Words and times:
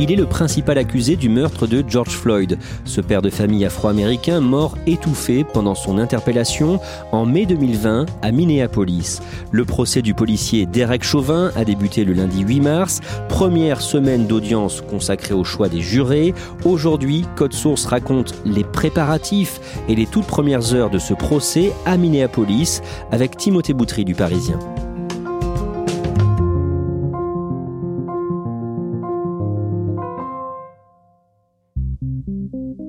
Il 0.00 0.12
est 0.12 0.16
le 0.16 0.26
principal 0.26 0.78
accusé 0.78 1.16
du 1.16 1.28
meurtre 1.28 1.66
de 1.66 1.84
George 1.86 2.16
Floyd, 2.16 2.56
ce 2.84 3.00
père 3.00 3.20
de 3.20 3.30
famille 3.30 3.64
afro-américain 3.64 4.40
mort 4.40 4.78
étouffé 4.86 5.42
pendant 5.42 5.74
son 5.74 5.98
interpellation 5.98 6.78
en 7.10 7.26
mai 7.26 7.46
2020 7.46 8.06
à 8.22 8.30
Minneapolis. 8.30 9.20
Le 9.50 9.64
procès 9.64 10.00
du 10.00 10.14
policier 10.14 10.66
Derek 10.66 11.02
Chauvin 11.02 11.50
a 11.56 11.64
débuté 11.64 12.04
le 12.04 12.12
lundi 12.12 12.42
8 12.42 12.60
mars, 12.60 13.00
première 13.28 13.80
semaine 13.80 14.28
d'audience 14.28 14.82
consacrée 14.82 15.34
au 15.34 15.42
choix 15.42 15.68
des 15.68 15.80
jurés. 15.80 16.32
Aujourd'hui, 16.64 17.24
Code 17.34 17.52
Source 17.52 17.84
raconte 17.86 18.36
les 18.44 18.62
préparatifs 18.62 19.60
et 19.88 19.96
les 19.96 20.06
toutes 20.06 20.26
premières 20.26 20.74
heures 20.74 20.90
de 20.90 20.98
ce 21.00 21.12
procès 21.12 21.72
à 21.86 21.96
Minneapolis 21.96 22.82
avec 23.10 23.36
Timothée 23.36 23.74
Boutry 23.74 24.04
du 24.04 24.14
Parisien. 24.14 24.60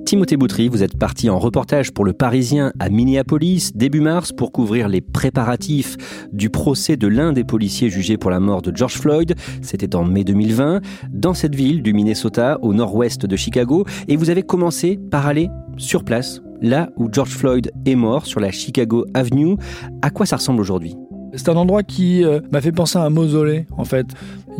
Timothée 0.09 0.38
Boutry, 0.38 0.69
vous 0.69 0.81
êtes 0.81 0.97
parti 0.97 1.29
en 1.29 1.38
reportage 1.38 1.91
pour 1.91 2.03
le 2.03 2.13
Parisien 2.13 2.73
à 2.79 2.89
Minneapolis 2.89 3.73
début 3.75 3.99
mars 3.99 4.31
pour 4.31 4.52
couvrir 4.52 4.89
les 4.89 5.02
préparatifs 5.02 5.97
du 6.33 6.49
procès 6.49 6.97
de 6.97 7.05
l'un 7.05 7.31
des 7.31 7.43
policiers 7.43 7.91
jugés 7.91 8.17
pour 8.17 8.31
la 8.31 8.39
mort 8.39 8.63
de 8.63 8.75
George 8.75 8.95
Floyd. 8.95 9.35
C'était 9.61 9.95
en 9.95 10.05
mai 10.05 10.23
2020 10.23 10.81
dans 11.11 11.35
cette 11.35 11.53
ville 11.53 11.83
du 11.83 11.93
Minnesota 11.93 12.57
au 12.63 12.73
nord-ouest 12.73 13.27
de 13.27 13.35
Chicago 13.35 13.85
et 14.07 14.15
vous 14.15 14.31
avez 14.31 14.41
commencé 14.41 14.97
par 15.11 15.27
aller 15.27 15.47
sur 15.77 16.03
place, 16.03 16.41
là 16.59 16.89
où 16.97 17.07
George 17.11 17.30
Floyd 17.30 17.71
est 17.85 17.93
mort 17.93 18.26
sur 18.26 18.39
la 18.39 18.49
Chicago 18.49 19.05
Avenue. 19.14 19.58
À 20.02 20.09
quoi 20.09 20.26
ça 20.26 20.37
ressemble 20.37 20.59
aujourd'hui? 20.59 20.95
C'est 21.36 21.49
un 21.49 21.55
endroit 21.55 21.83
qui 21.83 22.23
euh, 22.23 22.39
m'a 22.52 22.61
fait 22.61 22.71
penser 22.71 22.97
à 22.97 23.03
un 23.03 23.11
mausolée, 23.11 23.67
en 23.77 23.86
fait. 23.86 24.08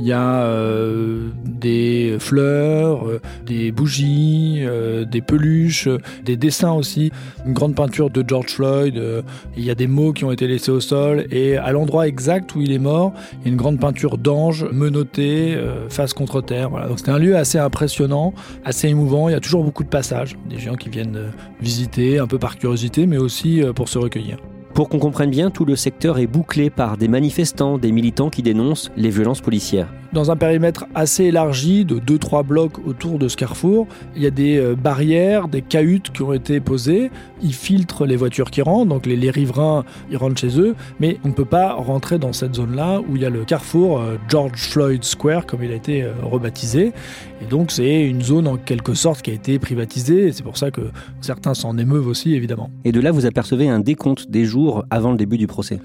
Il 0.02 0.08
y 0.08 0.14
a 0.14 0.44
euh, 0.44 1.28
des 1.44 2.16
fleurs, 2.20 3.06
euh, 3.06 3.20
des 3.46 3.74
bougies, 3.74 4.60
euh, 4.62 5.04
des 5.04 5.22
peluches, 5.22 5.90
des 6.24 6.38
dessins 6.38 6.72
aussi, 6.72 7.12
une 7.46 7.52
grande 7.52 7.76
peinture 7.76 8.10
de 8.10 8.24
George 8.26 8.52
Floyd. 8.52 9.02
il 9.58 9.64
y 9.64 9.70
a 9.70 9.76
des 9.76 9.88
mots 9.88 10.14
qui 10.14 10.24
ont 10.24 10.32
été 10.32 10.48
laissés 10.48 10.72
au 10.72 10.80
sol. 10.80 11.26
Et 11.32 11.58
à 11.58 11.74
l'endroit 11.74 12.08
exact 12.08 12.56
où 12.56 12.62
il 12.62 12.72
est 12.72 12.80
mort, 12.80 13.12
il 13.42 13.48
y 13.48 13.50
a 13.50 13.52
une 13.52 13.58
grande 13.58 13.80
peinture 13.80 14.18
d'ange 14.18 14.66
menotté, 14.72 15.58
face 15.90 16.14
contre 16.14 16.40
terre. 16.42 16.70
Donc 16.88 17.00
c'était 17.00 17.12
un 17.12 17.20
lieu 17.20 17.36
assez 17.36 17.58
impressionnant, 17.58 18.34
assez 18.64 18.88
émouvant. 18.88 19.28
Il 19.28 19.34
y 19.34 19.36
a 19.36 19.42
toujours 19.42 19.66
beaucoup 19.66 19.84
de 19.84 19.90
passages, 19.90 20.38
des 20.50 20.60
gens 20.60 20.76
qui 20.76 20.90
viennent 20.90 21.34
visiter, 21.60 22.20
un 22.20 22.28
peu 22.28 22.40
par 22.40 22.58
curiosité, 22.58 23.06
mais 23.06 23.18
aussi 23.18 23.62
pour 23.76 23.90
se 23.90 23.98
recueillir. 23.98 24.38
Pour 24.80 24.88
qu'on 24.88 25.00
comprenne 25.00 25.30
bien, 25.30 25.50
tout 25.50 25.66
le 25.66 25.76
secteur 25.76 26.20
est 26.20 26.26
bouclé 26.26 26.70
par 26.70 26.96
des 26.96 27.10
manifestants, 27.10 27.78
des 27.78 27.92
militants 27.92 28.30
qui 28.30 28.42
dénoncent 28.42 28.92
les 28.96 29.10
violences 29.10 29.42
policières. 29.42 29.90
dans 30.12 30.32
un 30.32 30.36
périmètre 30.36 30.86
assez 30.96 31.26
élargi 31.26 31.86
de 31.86 32.00
2-3 32.00 32.44
blocs 32.44 32.80
autour 32.88 33.20
de 33.20 33.28
ce 33.28 33.38
carrefour. 33.38 33.88
Il 34.16 34.24
y 34.24 34.26
a 34.26 34.32
des 34.32 34.58
euh, 34.58 34.76
barrières, 34.76 35.48
des 35.48 35.62
cahutes 35.62 36.12
qui 36.12 36.24
ont 36.24 36.34
été 36.34 36.60
posées. 36.60 37.12
Ils 37.44 37.54
filtrent 37.54 38.06
les 38.08 38.16
voitures 38.16 38.50
qui 38.50 38.64
rentrent, 38.64 38.90
donc 38.90 39.06
les, 39.06 39.16
les 39.16 39.30
riverains 39.30 39.86
ils 40.10 40.18
rentrent 40.18 40.40
chez 40.40 40.60
eux, 40.60 40.76
mais 41.00 41.20
on 41.24 41.28
ne 41.28 41.34
peut 41.34 41.46
pas 41.46 41.74
rentrer 41.74 42.18
dans 42.18 42.34
cette 42.34 42.56
zone-là 42.56 43.02
où 43.08 43.18
il 43.18 43.22
y 43.22 43.26
a 43.26 43.30
le 43.30 43.46
carrefour 43.46 44.00
euh, 44.00 44.16
George 44.28 44.60
Floyd 44.60 45.04
Square, 45.04 45.46
comme 45.46 45.64
il 45.64 45.72
a 45.72 45.76
été 45.76 46.02
euh, 46.02 46.14
rebaptisé. 46.24 46.92
Et 47.42 47.46
donc 47.46 47.72
c'est 47.72 48.04
une 48.08 48.24
zone 48.24 48.48
en 48.48 48.58
quelque 48.58 48.96
sorte 48.96 49.22
qui 49.22 49.30
a 49.30 49.34
été 49.34 49.60
privatisée, 49.60 50.28
et 50.28 50.32
c'est 50.32 50.44
pour 50.44 50.58
ça 50.58 50.72
que 50.72 50.90
certains 51.22 51.54
s'en 51.54 51.78
émeuvent 51.78 52.08
aussi, 52.08 52.34
évidemment. 52.34 52.72
Et 52.84 52.92
de 52.92 53.00
là, 53.00 53.12
vous 53.12 53.26
apercevez 53.28 53.70
un 53.70 53.80
décompte 53.80 54.30
des 54.32 54.46
jours 54.46 54.69
avant 54.90 55.12
le 55.12 55.18
début 55.18 55.38
du 55.38 55.48
procès. 55.48 55.80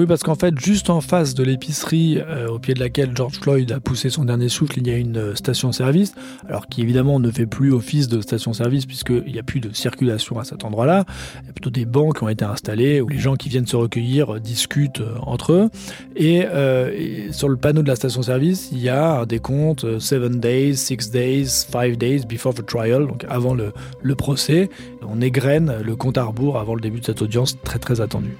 Oui, 0.00 0.06
parce 0.06 0.22
qu'en 0.22 0.34
fait, 0.34 0.58
juste 0.58 0.88
en 0.88 1.02
face 1.02 1.34
de 1.34 1.44
l'épicerie 1.44 2.22
euh, 2.26 2.48
au 2.48 2.58
pied 2.58 2.72
de 2.72 2.80
laquelle 2.80 3.14
George 3.14 3.38
Floyd 3.38 3.70
a 3.70 3.80
poussé 3.80 4.08
son 4.08 4.24
dernier 4.24 4.48
souffle, 4.48 4.78
il 4.78 4.88
y 4.88 4.90
a 4.90 4.96
une 4.96 5.18
euh, 5.18 5.34
station-service, 5.34 6.14
alors 6.48 6.68
qui 6.68 6.80
évidemment 6.80 7.20
ne 7.20 7.30
fait 7.30 7.44
plus 7.44 7.70
office 7.70 8.08
de 8.08 8.22
station-service 8.22 8.86
puisqu'il 8.86 9.30
n'y 9.30 9.38
a 9.38 9.42
plus 9.42 9.60
de 9.60 9.74
circulation 9.74 10.38
à 10.38 10.44
cet 10.44 10.64
endroit-là. 10.64 11.04
Il 11.42 11.48
y 11.48 11.50
a 11.50 11.52
plutôt 11.52 11.68
des 11.68 11.84
bancs 11.84 12.16
qui 12.16 12.24
ont 12.24 12.30
été 12.30 12.46
installés 12.46 13.02
où 13.02 13.08
les 13.08 13.18
gens 13.18 13.36
qui 13.36 13.50
viennent 13.50 13.66
se 13.66 13.76
recueillir 13.76 14.36
euh, 14.36 14.40
discutent 14.40 15.02
entre 15.20 15.52
eux. 15.52 15.68
Et, 16.16 16.46
sur 17.30 17.50
le 17.50 17.58
panneau 17.58 17.82
de 17.82 17.88
la 17.88 17.96
station-service, 17.96 18.70
il 18.72 18.78
y 18.78 18.88
a 18.88 19.26
décompte 19.26 19.84
euh, 19.84 20.00
7 20.00 20.40
days, 20.40 20.76
6 20.76 21.10
days, 21.10 21.44
5 21.44 21.98
days 21.98 22.20
before 22.26 22.54
the 22.54 22.64
trial, 22.64 23.06
donc 23.06 23.26
avant 23.28 23.52
le, 23.52 23.74
le 24.00 24.14
procès. 24.14 24.70
On 25.06 25.20
égrène 25.20 25.74
le 25.84 25.94
compte 25.94 26.16
à 26.16 26.24
rebours 26.24 26.58
avant 26.58 26.74
le 26.74 26.80
début 26.80 27.00
de 27.00 27.04
cette 27.04 27.20
audience 27.20 27.60
très 27.62 27.78
très 27.78 28.00
attendue. 28.00 28.38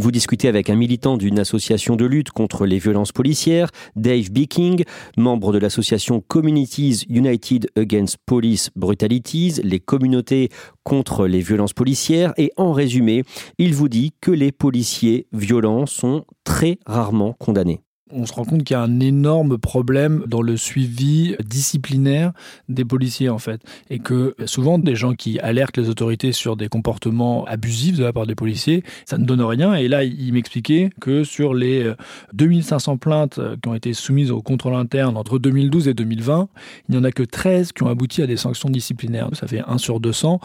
Vous 0.00 0.12
discutez 0.12 0.48
avec 0.48 0.70
un 0.70 0.76
militant 0.76 1.18
d'une 1.18 1.38
association 1.38 1.94
de 1.94 2.06
lutte 2.06 2.30
contre 2.30 2.64
les 2.64 2.78
violences 2.78 3.12
policières, 3.12 3.68
Dave 3.96 4.30
Beeking, 4.30 4.84
membre 5.18 5.52
de 5.52 5.58
l'association 5.58 6.22
Communities 6.26 7.04
United 7.10 7.68
Against 7.76 8.16
Police 8.24 8.70
Brutalities, 8.74 9.60
les 9.62 9.78
communautés 9.78 10.48
contre 10.84 11.26
les 11.26 11.40
violences 11.40 11.74
policières. 11.74 12.32
Et 12.38 12.50
en 12.56 12.72
résumé, 12.72 13.24
il 13.58 13.74
vous 13.74 13.90
dit 13.90 14.14
que 14.22 14.30
les 14.30 14.52
policiers 14.52 15.26
violents 15.34 15.84
sont 15.84 16.24
très 16.44 16.78
rarement 16.86 17.34
condamnés. 17.34 17.82
On 18.12 18.26
se 18.26 18.32
rend 18.32 18.44
compte 18.44 18.64
qu'il 18.64 18.74
y 18.74 18.78
a 18.78 18.82
un 18.82 19.00
énorme 19.00 19.58
problème 19.58 20.24
dans 20.26 20.42
le 20.42 20.56
suivi 20.56 21.36
disciplinaire 21.44 22.32
des 22.68 22.84
policiers 22.84 23.28
en 23.28 23.38
fait. 23.38 23.60
Et 23.88 23.98
que 23.98 24.34
souvent 24.46 24.78
des 24.78 24.94
gens 24.94 25.14
qui 25.14 25.38
alertent 25.40 25.76
les 25.76 25.88
autorités 25.88 26.32
sur 26.32 26.56
des 26.56 26.68
comportements 26.68 27.44
abusifs 27.46 27.96
de 27.96 28.04
la 28.04 28.12
part 28.12 28.26
des 28.26 28.34
policiers 28.34 28.82
ça 29.04 29.18
ne 29.18 29.24
donne 29.24 29.42
rien. 29.42 29.74
Et 29.74 29.88
là 29.88 30.04
il 30.04 30.32
m'expliquait 30.32 30.90
que 31.00 31.24
sur 31.24 31.54
les 31.54 31.84
euh, 31.84 31.94
2500 32.34 32.96
plaintes 32.96 33.38
euh, 33.38 33.56
qui 33.62 33.68
ont 33.68 33.74
été 33.74 33.92
soumises 33.92 34.30
au 34.30 34.42
contrôle 34.42 34.74
interne 34.74 35.16
entre 35.16 35.38
2012 35.38 35.88
et 35.88 35.94
2020 35.94 36.48
il 36.88 36.92
n'y 36.92 37.00
en 37.00 37.04
a 37.04 37.12
que 37.12 37.22
13 37.22 37.72
qui 37.72 37.82
ont 37.82 37.88
abouti 37.88 38.22
à 38.22 38.26
des 38.26 38.36
sanctions 38.36 38.70
disciplinaires. 38.70 39.28
Ça 39.32 39.46
fait 39.46 39.62
1 39.66 39.78
sur 39.78 40.00
200 40.00 40.40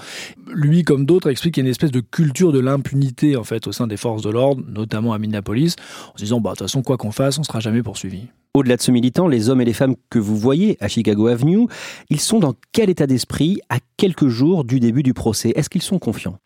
lui 0.54 0.84
comme 0.84 1.06
d'autres 1.06 1.30
explique 1.30 1.56
qu'il 1.56 1.64
y 1.64 1.66
a 1.66 1.68
une 1.68 1.72
espèce 1.72 1.92
de 1.92 2.02
culture 2.02 2.52
de 2.52 2.60
l'impunité 2.60 3.36
en 3.36 3.44
fait 3.44 3.68
au 3.68 3.72
sein 3.72 3.88
des 3.88 3.98
forces 3.98 4.22
de 4.22 4.30
l'ordre 4.30 4.64
notamment 4.68 5.14
à 5.14 5.18
Minneapolis 5.20 5.76
en 6.14 6.18
se 6.18 6.24
disant 6.24 6.40
bah 6.40 6.52
de 6.52 6.58
toute 6.58 6.68
façon 6.68 6.82
quoi 6.82 6.98
qu'on 6.98 7.12
fasse 7.12 7.38
on 7.38 7.44
sera 7.44 7.55
jamais 7.60 7.84
poursuivi. 7.84 8.28
Au-delà 8.54 8.78
de 8.78 8.82
ce 8.82 8.92
militant, 8.92 9.28
les 9.28 9.50
hommes 9.50 9.60
et 9.60 9.66
les 9.66 9.74
femmes 9.74 9.96
que 10.10 10.18
vous 10.18 10.38
voyez 10.38 10.78
à 10.80 10.88
Chicago 10.88 11.28
Avenue, 11.28 11.68
ils 12.10 12.22
sont 12.22 12.40
dans 12.40 12.54
quel 12.72 12.90
état 12.90 13.06
d'esprit 13.06 13.60
à 13.70 13.80
quelques 13.98 14.28
jours 14.28 14.64
du 14.64 14.80
début 14.80 15.04
du 15.04 15.14
procès? 15.14 15.52
Est-ce 15.56 15.70
qu'ils 15.70 15.82
sont 15.82 16.00
confiants? 16.00 16.38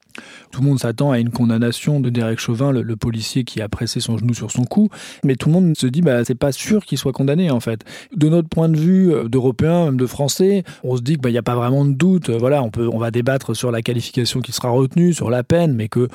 Tout 0.51 0.61
le 0.61 0.67
monde 0.67 0.79
s'attend 0.79 1.11
à 1.11 1.19
une 1.19 1.29
condamnation 1.29 1.99
de 1.99 2.09
Derek 2.09 2.39
Chauvin, 2.39 2.71
le, 2.71 2.95
policier 2.95 3.43
qui 3.45 3.61
a 3.61 3.69
pressé 3.69 4.01
son 4.01 4.17
genou 4.17 4.33
sur 4.33 4.51
son 4.51 4.65
cou, 4.65 4.89
mais 5.23 5.35
tout 5.35 5.47
le 5.47 5.53
monde 5.53 5.77
se 5.77 5.87
dit 5.87 6.01
bah 6.01 6.25
c'est 6.25 6.35
pas 6.35 6.51
sûr 6.51 6.85
qu'il 6.85 6.97
soit 6.97 7.13
condamné 7.13 7.49
en 7.49 7.59
fait. 7.59 7.85
De 8.15 8.27
notre 8.27 8.49
point 8.49 8.67
de 8.67 8.77
vue 8.77 9.13
euh, 9.13 9.29
d'Européens, 9.29 9.85
même 9.85 9.97
de 9.97 10.05
Français, 10.05 10.63
on 10.83 10.97
se 10.97 11.01
dit 11.01 11.13
qu'il 11.13 11.21
bah, 11.21 11.31
n'y 11.31 11.37
a 11.37 11.43
pas 11.43 11.55
vraiment 11.55 11.85
de 11.85 11.93
doute. 11.93 12.29
Voilà, 12.29 12.61
on 12.63 12.71
on 12.77 12.97
va 12.97 13.11
débattre 13.11 13.55
sur 13.55 13.71
la 13.71 13.81
qualification 13.81 14.41
qui 14.41 14.51
sera 14.51 14.69
retenue, 14.69 15.13
sur 15.13 15.29
la 15.29 15.43
peine, 15.43 15.73
mais 15.73 15.87
que 15.87 16.07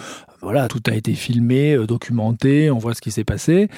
voilà, 0.44 0.69
tout 0.69 0.82
a 0.87 0.94
été 0.94 1.14
filmé, 1.14 1.73
euh, 1.73 1.87
documenté, 1.87 2.70
on 2.70 2.79
voit 2.79 2.94
ce 2.94 3.00
qui 3.00 3.11
s'est 3.11 3.25
passé. 3.25 3.69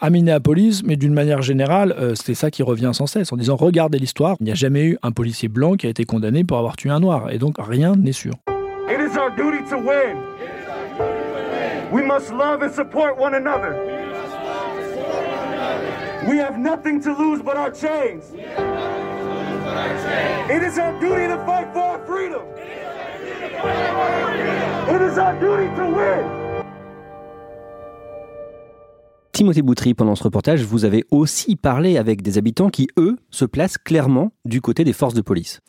À 0.00 0.10
Minneapolis, 0.10 0.82
mais 0.84 0.96
d'une 0.96 1.14
manière 1.14 1.40
générale, 1.40 1.94
euh, 1.98 2.14
c'est 2.16 2.34
ça 2.34 2.50
qui 2.50 2.64
revient 2.64 2.90
sans 2.92 3.06
cesse, 3.06 3.32
en 3.32 3.36
disant 3.36 3.56
regardez 3.56 3.98
l'histoire, 3.98 4.36
il 4.40 4.44
n'y 4.44 4.50
a 4.50 4.56
jamais 4.56 4.84
eu 4.84 4.98
un 5.02 5.12
policier 5.12 5.48
blanc 5.48 5.76
qui 5.76 5.86
a 5.86 5.90
été 5.90 6.04
condamné 6.04 6.42
pour 6.42 6.58
avoir 6.58 6.76
tué 6.76 6.90
un 6.90 7.00
noir, 7.00 7.30
et 7.30 7.38
donc 7.38 7.56
rien 7.58 7.94
n'est 7.94 8.12
sûr. 8.12 8.34
It 8.88 9.00
is 9.00 9.16
our 9.16 9.30
duty 9.30 9.64
to 9.70 9.78
win. 9.78 10.16
We 11.90 12.02
must 12.02 12.32
love 12.32 12.62
and 12.62 12.72
support 12.72 13.18
one 13.18 13.34
another. 13.34 13.74
We 16.28 16.38
have 16.38 16.56
nothing 16.58 17.00
to 17.02 17.12
lose 17.12 17.42
but 17.42 17.56
our 17.56 17.70
chains. 17.72 18.24
It 20.48 20.62
is 20.62 20.78
our 20.78 20.92
duty 21.00 21.26
to 21.26 21.36
fight 21.44 21.72
for 21.72 21.80
our 21.80 22.06
freedom. 22.06 22.42
It 24.88 25.02
is 25.02 25.18
our 25.18 25.34
duty 25.40 25.66
to 25.76 25.86
win. 25.90 26.46
Timothée 29.32 29.60
Boutry, 29.60 29.92
pendant 29.92 30.14
ce 30.14 30.24
reportage, 30.24 30.62
vous 30.62 30.86
avez 30.86 31.04
aussi 31.10 31.56
parlé 31.56 31.98
avec 31.98 32.22
des 32.22 32.38
habitants 32.38 32.70
qui, 32.70 32.88
eux, 32.96 33.16
se 33.30 33.44
placent 33.44 33.76
clairement 33.76 34.32
du 34.46 34.62
côté 34.62 34.82
des 34.82 34.94
forces 34.94 35.12
de 35.12 35.20
police. 35.20 35.60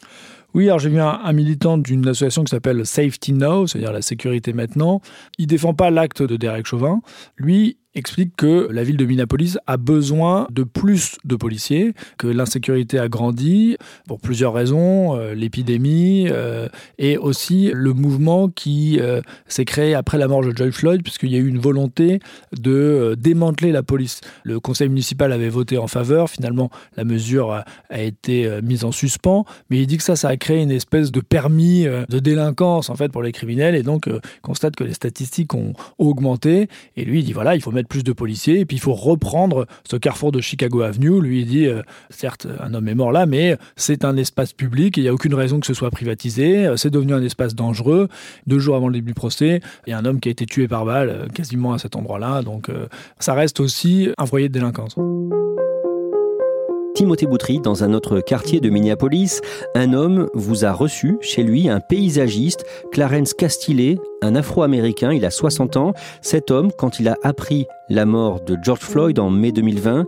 Oui, 0.54 0.66
alors 0.68 0.80
j'ai 0.80 0.90
vu 0.90 1.00
un, 1.00 1.34
militant 1.34 1.78
d'une 1.78 2.08
association 2.08 2.44
qui 2.44 2.52
s'appelle 2.52 2.86
Safety 2.86 3.34
Now, 3.34 3.68
c'est-à-dire 3.68 3.92
la 3.92 4.02
sécurité 4.02 4.54
maintenant. 4.54 5.02
Il 5.38 5.48
défend 5.48 5.74
pas 5.74 5.92
l'acte 5.92 6.24
de 6.24 6.36
Derek 6.38 6.66
Chauvin. 6.66 7.02
Lui, 7.38 7.78
explique 7.98 8.36
que 8.36 8.68
la 8.72 8.84
ville 8.84 8.98
de 8.98 9.06
Minneapolis 9.06 9.58
a 9.68 9.78
besoin 9.78 10.48
de 10.52 10.64
plus 10.64 11.18
de 11.26 11.36
policiers, 11.36 11.94
que 12.18 12.28
l'insécurité 12.28 13.00
a 13.00 13.08
grandi 13.08 13.78
pour 14.08 14.20
plusieurs 14.20 14.54
raisons, 14.54 15.16
euh, 15.16 15.34
l'épidémie 15.34 16.28
euh, 16.30 16.68
et 16.98 17.18
aussi 17.18 17.72
le 17.74 17.94
mouvement 17.94 18.50
qui 18.50 19.00
euh, 19.00 19.22
s'est 19.48 19.66
créé 19.66 19.96
après 19.96 20.18
la 20.18 20.28
mort 20.28 20.42
de 20.42 20.56
Joy 20.56 20.72
Floyd, 20.72 21.04
puisqu'il 21.04 21.32
y 21.32 21.36
a 21.36 21.40
eu 21.40 21.48
une 21.48 21.60
volonté 21.60 22.20
de 22.58 23.16
démanteler 23.18 23.72
la 23.72 23.84
police. 23.84 24.22
Le 24.44 24.60
conseil 24.60 24.90
municipal 24.90 25.32
avait 25.32 25.50
voté 25.50 25.78
en 25.78 25.88
faveur, 25.88 26.30
finalement 26.30 26.70
la 26.96 27.04
mesure 27.04 27.52
a, 27.52 27.66
a 27.90 28.02
été 28.02 28.50
mise 28.62 28.84
en 28.84 28.92
suspens, 28.92 29.46
mais 29.70 29.80
il 29.80 29.88
dit 29.88 29.98
que 29.98 30.04
ça, 30.04 30.16
ça 30.16 30.30
a 30.30 30.38
créé 30.38 30.62
une 30.62 30.72
espèce 30.72 31.12
de 31.12 31.22
permis 31.22 31.86
de 31.86 32.20
délinquance 32.20 32.90
en 32.90 32.96
fait 32.96 33.12
pour 33.12 33.24
les 33.24 33.32
criminels. 33.32 33.76
Et 33.76 33.84
donc 33.84 34.10
constate 34.42 34.76
que 34.76 34.84
les 34.84 34.94
statistiques 34.94 35.54
ont 35.54 35.74
augmenté. 35.98 36.68
Et 36.96 37.06
lui 37.06 37.20
il 37.20 37.26
dit 37.26 37.34
voilà 37.34 37.56
il 37.56 37.62
faut 37.62 37.72
mettre 37.72 37.87
plus 37.88 38.04
de 38.04 38.14
policiers, 38.14 38.60
et 38.60 38.66
puis 38.66 38.78
il 38.78 38.80
faut 38.80 38.94
reprendre 38.94 39.66
ce 39.84 39.96
carrefour 39.96 40.32
de 40.32 40.42
Chicago 40.42 40.82
Avenue. 40.82 41.22
Lui, 41.22 41.42
il 41.42 41.48
dit, 41.48 41.66
euh, 41.66 41.82
certes, 42.10 42.48
un 42.60 42.74
homme 42.74 42.88
est 42.88 42.96
mort 42.96 43.12
là, 43.12 43.26
mais 43.26 43.58
c'est 43.76 44.06
un 44.06 44.18
espace 44.18 44.54
public, 44.54 44.98
il 44.98 45.04
n'y 45.04 45.10
a 45.10 45.14
aucune 45.14 45.34
raison 45.34 45.60
que 45.60 45.66
ce 45.66 45.74
soit 45.74 45.92
privatisé, 45.92 46.68
euh, 46.68 46.78
c'est 46.78 46.90
devenu 46.90 47.14
un 47.14 47.24
espace 47.24 47.56
dangereux. 47.56 48.08
Deux 48.46 48.60
jours 48.60 48.76
avant 48.76 48.88
le 48.88 48.94
début 48.94 49.12
du 49.12 49.14
procès, 49.14 49.62
il 49.86 49.92
y 49.92 49.94
a 49.94 49.98
un 49.98 50.06
homme 50.06 50.20
qui 50.20 50.30
a 50.30 50.32
été 50.32 50.46
tué 50.46 50.68
par 50.68 50.86
balle, 50.86 51.10
euh, 51.10 51.28
quasiment 51.28 51.74
à 51.74 51.80
cet 51.80 51.96
endroit-là, 51.96 52.42
donc 52.42 52.70
ça 53.20 53.34
reste 53.34 53.60
aussi 53.60 54.10
un 54.18 54.26
foyer 54.26 54.50
de 54.50 54.54
délinquance. 54.54 54.96
Timothée 56.98 57.28
Boutry, 57.28 57.60
dans 57.60 57.84
un 57.84 57.94
autre 57.94 58.22
quartier 58.22 58.60
de 58.60 58.72
Minneapolis, 58.72 59.42
un 59.76 59.94
homme 59.94 60.30
vous 60.34 60.66
a 60.66 60.72
reçu 60.72 61.20
chez 61.22 61.44
lui, 61.44 61.70
un 61.70 61.80
paysagiste, 61.80 62.66
Clarence 62.92 63.36
Castillet, 63.36 64.00
un 64.24 64.34
Afro-Américain, 64.34 65.14
il 65.14 65.24
a 65.24 65.30
60 65.30 65.78
ans. 65.78 65.94
Cet 66.24 66.50
homme, 66.50 66.72
quand 66.76 67.00
il 67.00 67.08
a 67.08 67.16
appris 67.22 67.68
la 67.90 68.08
mort 68.08 68.42
de 68.42 68.58
George 68.64 68.80
Floyd 68.80 69.20
en 69.20 69.30
mai 69.30 69.52
2020, 69.52 70.06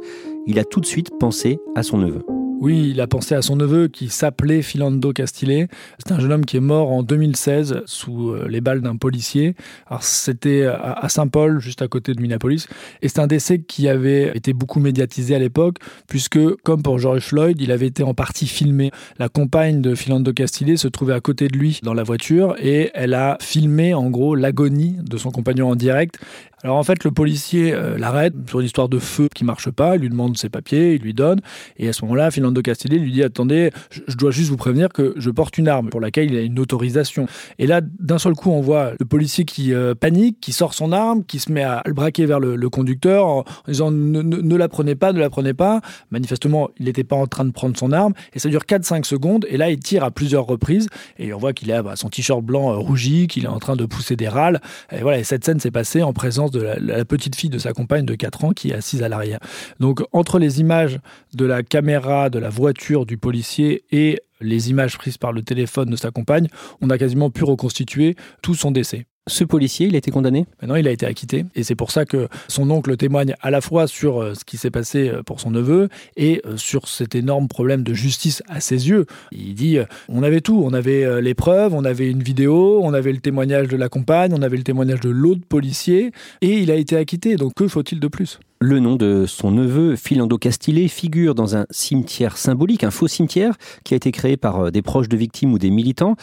il 0.47 0.57
a 0.57 0.63
tout 0.63 0.79
de 0.79 0.87
suite 0.87 1.11
pensé 1.19 1.59
à 1.75 1.83
son 1.83 1.99
neveu. 1.99 2.38
Oui, 2.61 2.89
il 2.89 2.99
a 2.99 3.07
pensé 3.07 3.35
à 3.35 3.41
son 3.41 3.55
neveu 3.55 3.87
qui 3.87 4.09
s'appelait 4.09 4.61
Philando 4.61 5.13
Castile. 5.13 5.69
C'est 5.97 6.11
un 6.11 6.19
jeune 6.19 6.33
homme 6.33 6.45
qui 6.45 6.57
est 6.57 6.59
mort 6.59 6.91
en 6.91 7.03
2016 7.03 7.83
sous 7.85 8.31
euh, 8.31 8.49
les 8.49 8.59
balles 8.59 8.81
d'un 8.81 8.97
policier. 8.97 9.55
Alors 9.87 10.03
c'était 10.03 10.65
à 10.65 11.07
Saint-Paul, 11.07 11.61
juste 11.61 11.81
à 11.81 11.87
côté 11.87 12.13
de 12.13 12.21
Minneapolis. 12.21 12.67
Et 13.01 13.07
c'est 13.07 13.19
un 13.19 13.27
décès 13.27 13.59
qui 13.59 13.87
avait 13.87 14.35
été 14.35 14.51
beaucoup 14.51 14.81
médiatisé 14.81 15.35
à 15.35 15.39
l'époque, 15.39 15.77
puisque, 16.07 16.37
comme 16.63 16.83
pour 16.83 16.99
George 16.99 17.21
Floyd, 17.21 17.61
il 17.61 17.71
avait 17.71 17.87
été 17.87 18.03
en 18.03 18.13
partie 18.13 18.47
filmé. 18.47 18.91
La 19.19 19.29
compagne 19.29 19.81
de 19.81 19.95
Philando 19.95 20.33
Castile 20.33 20.77
se 20.77 20.89
trouvait 20.89 21.13
à 21.13 21.21
côté 21.21 21.47
de 21.47 21.57
lui 21.57 21.79
dans 21.81 21.93
la 21.93 22.03
voiture 22.03 22.57
et 22.59 22.91
elle 22.93 23.13
a 23.13 23.37
filmé 23.39 23.93
en 23.93 24.09
gros 24.09 24.35
l'agonie 24.35 24.97
de 24.99 25.15
son 25.15 25.31
compagnon 25.31 25.69
en 25.69 25.75
direct. 25.77 26.19
Alors 26.63 26.75
en 26.75 26.83
fait, 26.83 27.05
le 27.05 27.11
policier 27.11 27.73
euh, 27.73 27.97
l'arrête 27.97 28.33
sur 28.49 28.59
une 28.59 28.65
histoire 28.65 28.89
de 28.89 28.99
feu 28.99 29.29
qui 29.33 29.45
marche 29.45 29.69
pas, 29.69 29.95
il 29.95 30.01
lui 30.01 30.09
demande 30.09 30.37
ses 30.37 30.49
papiers, 30.49 30.95
il 30.95 31.01
lui 31.01 31.13
donne, 31.13 31.39
et 31.77 31.87
à 31.87 31.93
ce 31.93 32.03
moment-là, 32.03 32.31
Fernando 32.31 32.61
Castillo 32.61 32.97
lui 32.97 33.13
dit 33.13 33.23
attendez, 33.23 33.71
je 33.91 34.15
dois 34.17 34.31
juste 34.31 34.49
vous 34.49 34.57
prévenir 34.57 34.89
que 34.89 35.13
je 35.15 35.29
porte 35.29 35.57
une 35.57 35.69
arme 35.69 35.89
pour 35.89 36.01
laquelle 36.01 36.29
il 36.31 36.37
a 36.37 36.41
une 36.41 36.59
autorisation. 36.59 37.27
Et 37.59 37.67
là, 37.67 37.79
d'un 37.81 38.17
seul 38.17 38.33
coup, 38.33 38.51
on 38.51 38.59
voit 38.59 38.91
le 38.99 39.05
policier 39.05 39.45
qui 39.45 39.73
euh, 39.73 39.95
panique, 39.95 40.39
qui 40.41 40.51
sort 40.51 40.73
son 40.73 40.91
arme, 40.91 41.23
qui 41.23 41.39
se 41.39 41.49
met 41.49 41.63
à 41.63 41.81
le 41.85 41.93
braquer 41.93 42.25
vers 42.25 42.41
le, 42.41 42.69
conducteur 42.69 43.25
en, 43.25 43.45
disant 43.67 43.89
ne, 43.89 44.21
ne, 44.21 44.55
la 44.55 44.67
prenez 44.67 44.95
pas, 44.95 45.13
ne 45.13 45.19
la 45.19 45.29
prenez 45.29 45.53
pas. 45.53 45.79
Manifestement, 46.11 46.69
il 46.77 46.85
n'était 46.85 47.05
pas 47.05 47.15
en 47.15 47.25
train 47.25 47.45
de 47.45 47.51
prendre 47.51 47.77
son 47.77 47.93
arme, 47.93 48.13
et 48.33 48.39
ça 48.39 48.49
dure 48.49 48.63
4-5 48.63 49.05
secondes, 49.05 49.45
et 49.49 49.55
là, 49.55 49.69
il 49.71 49.79
tire 49.79 50.03
à 50.03 50.11
plusieurs 50.11 50.45
reprises, 50.45 50.87
et 51.17 51.33
on 51.33 51.37
voit 51.37 51.53
qu'il 51.53 51.71
a 51.71 51.81
bah, 51.81 51.95
son 51.95 52.09
t-shirt 52.09 52.43
blanc 52.43 52.73
euh, 52.73 52.77
rougi, 52.77 53.27
qu'il 53.27 53.45
est 53.45 53.47
en 53.47 53.59
train 53.59 53.77
de 53.77 53.85
pousser 53.85 54.17
des 54.17 54.27
râles. 54.27 54.59
Et 54.91 55.01
voilà, 55.01 55.19
et 55.19 55.23
cette 55.23 55.45
scène 55.45 55.59
s'est 55.59 55.71
passée 55.71 56.03
en 56.03 56.11
présence 56.11 56.48
de 56.51 56.61
la, 56.61 57.05
petite 57.05 57.35
fille 57.35 57.49
de 57.49 57.57
sa 57.57 57.73
compagne 57.73 58.05
de 58.05 58.15
4 58.15 58.45
ans 58.45 58.51
qui 58.51 58.69
est 58.69 58.73
assise 58.73 59.03
à 59.03 59.09
l'arrière. 59.09 59.39
Donc 59.79 60.01
entre 60.11 60.39
les 60.39 60.59
images 60.59 60.99
de 61.33 61.45
la 61.45 61.63
caméra 61.63 62.29
de 62.29 62.39
la 62.39 62.49
voiture 62.49 63.05
du 63.05 63.17
policier 63.17 63.83
et 63.91 64.19
les 64.41 64.69
images 64.69 64.97
prises 64.97 65.17
par 65.17 65.33
le 65.33 65.41
téléphone 65.41 65.89
de 65.89 65.95
sa 65.95 66.11
compagne, 66.11 66.47
on 66.81 66.89
a 66.89 66.97
quasiment 66.97 67.29
pu 67.29 67.43
reconstituer 67.43 68.15
tout 68.41 68.55
son 68.55 68.71
décès. 68.71 69.05
Ce 69.29 69.43
policier, 69.43 69.85
il 69.85 69.93
a 69.93 69.99
été 69.99 70.09
condamné? 70.09 70.47
Maintenant, 70.59 70.75
il 70.75 70.87
a 70.87 70.91
été 70.91 71.05
acquitté. 71.05 71.45
Et 71.53 71.61
c'est 71.61 71.75
pour 71.75 71.91
ça 71.91 72.05
que 72.05 72.27
son 72.47 72.69
oncle 72.71 72.97
témoigne 72.97 73.35
à 73.41 73.51
la 73.51 73.61
fois 73.61 73.85
sur 73.85 74.21
euh, 74.21 74.33
ce 74.33 74.43
qui 74.43 74.57
s'est 74.57 74.71
passé 74.71 75.09
euh, 75.09 75.21
pour 75.21 75.39
son 75.39 75.51
neveu 75.51 75.87
et 76.17 76.41
euh, 76.45 76.57
sur 76.57 76.87
cet 76.87 77.13
énorme 77.13 77.47
problème 77.47 77.83
de 77.83 77.93
justice 77.93 78.41
à 78.49 78.59
ses 78.59 78.89
yeux. 78.89 79.05
Il 79.31 79.53
dit 79.53 79.77
on 80.07 80.23
avait 80.23 80.41
tout. 80.41 80.61
On 80.65 80.73
avait 80.73 81.21
les 81.21 81.35
preuves, 81.35 81.75
on 81.75 81.85
avait 81.85 82.09
une 82.09 82.23
vidéo, 82.23 82.81
on 82.83 82.93
avait 82.93 83.11
le 83.11 83.19
témoignage 83.19 83.67
de 83.67 83.77
la 83.77 83.87
compagne, 83.87 84.33
on 84.33 84.41
avait 84.41 84.57
le 84.57 84.63
témoignage 84.63 84.99
de 84.99 85.09
l'autre 85.09 85.45
policier. 85.47 86.11
Et 86.41 86.57
il 86.57 86.71
a 86.71 86.75
été 86.75 86.97
acquitté. 86.97 87.35
Donc, 87.35 87.53
que 87.55 87.67
faut-il 87.67 87.99
de 87.99 88.07
plus? 88.07 88.39
Le 88.61 88.79
nom 88.79 88.95
de 88.95 89.25
son 89.27 89.51
neveu, 89.51 89.95
Philando 89.95 90.37
Castile, 90.37 90.89
figure 90.89 91.35
dans 91.35 91.55
un 91.55 91.65
cimetière 91.69 92.35
symbolique, 92.35 92.83
un 92.83 92.91
faux 92.91 93.07
cimetière 93.07 93.55
qui 93.83 93.93
a 93.93 93.97
été 93.97 94.11
créé 94.11 94.37
par 94.37 94.71
des 94.71 94.81
proches 94.81 95.07
de 95.07 95.17
victimes 95.17 95.53
ou 95.53 95.59
des 95.59 95.69
militants. 95.69 96.15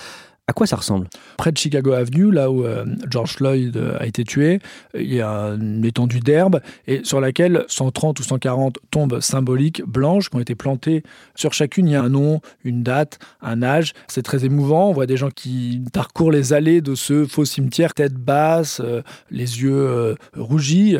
À 0.48 0.52
quoi 0.52 0.68
ça 0.68 0.76
ressemble? 0.76 1.08
Près 1.38 1.50
de 1.50 1.58
Chicago 1.58 1.90
Avenue, 1.90 2.30
là 2.30 2.52
où 2.52 2.64
euh, 2.64 2.84
George 3.10 3.32
Floyd 3.32 3.76
euh, 3.76 3.96
a 3.98 4.06
été 4.06 4.22
tué, 4.22 4.60
il 4.94 5.12
y 5.12 5.20
a 5.20 5.56
une 5.60 5.84
étendue 5.84 6.20
d'herbe 6.20 6.60
et 6.86 7.00
sur 7.02 7.20
laquelle 7.20 7.64
130 7.66 8.20
ou 8.20 8.22
140 8.22 8.78
tombes 8.92 9.18
symboliques 9.18 9.82
blanches 9.84 10.30
qui 10.30 10.36
ont 10.36 10.40
été 10.40 10.54
plantées. 10.54 11.02
Sur 11.34 11.52
chacune, 11.52 11.88
il 11.88 11.94
y 11.94 11.96
a 11.96 12.02
un 12.02 12.10
nom, 12.10 12.42
une 12.62 12.84
date, 12.84 13.18
un 13.42 13.60
âge. 13.64 13.92
C'est 14.06 14.22
très 14.22 14.44
émouvant. 14.44 14.90
On 14.90 14.92
voit 14.92 15.06
des 15.06 15.16
gens 15.16 15.30
qui 15.30 15.82
parcourent 15.92 16.30
les 16.30 16.52
allées 16.52 16.80
de 16.80 16.94
ce 16.94 17.26
faux 17.26 17.44
cimetière, 17.44 17.92
tête 17.92 18.14
basse, 18.14 18.80
euh, 18.84 19.02
les 19.32 19.62
yeux 19.62 20.14
rougis. 20.36 20.96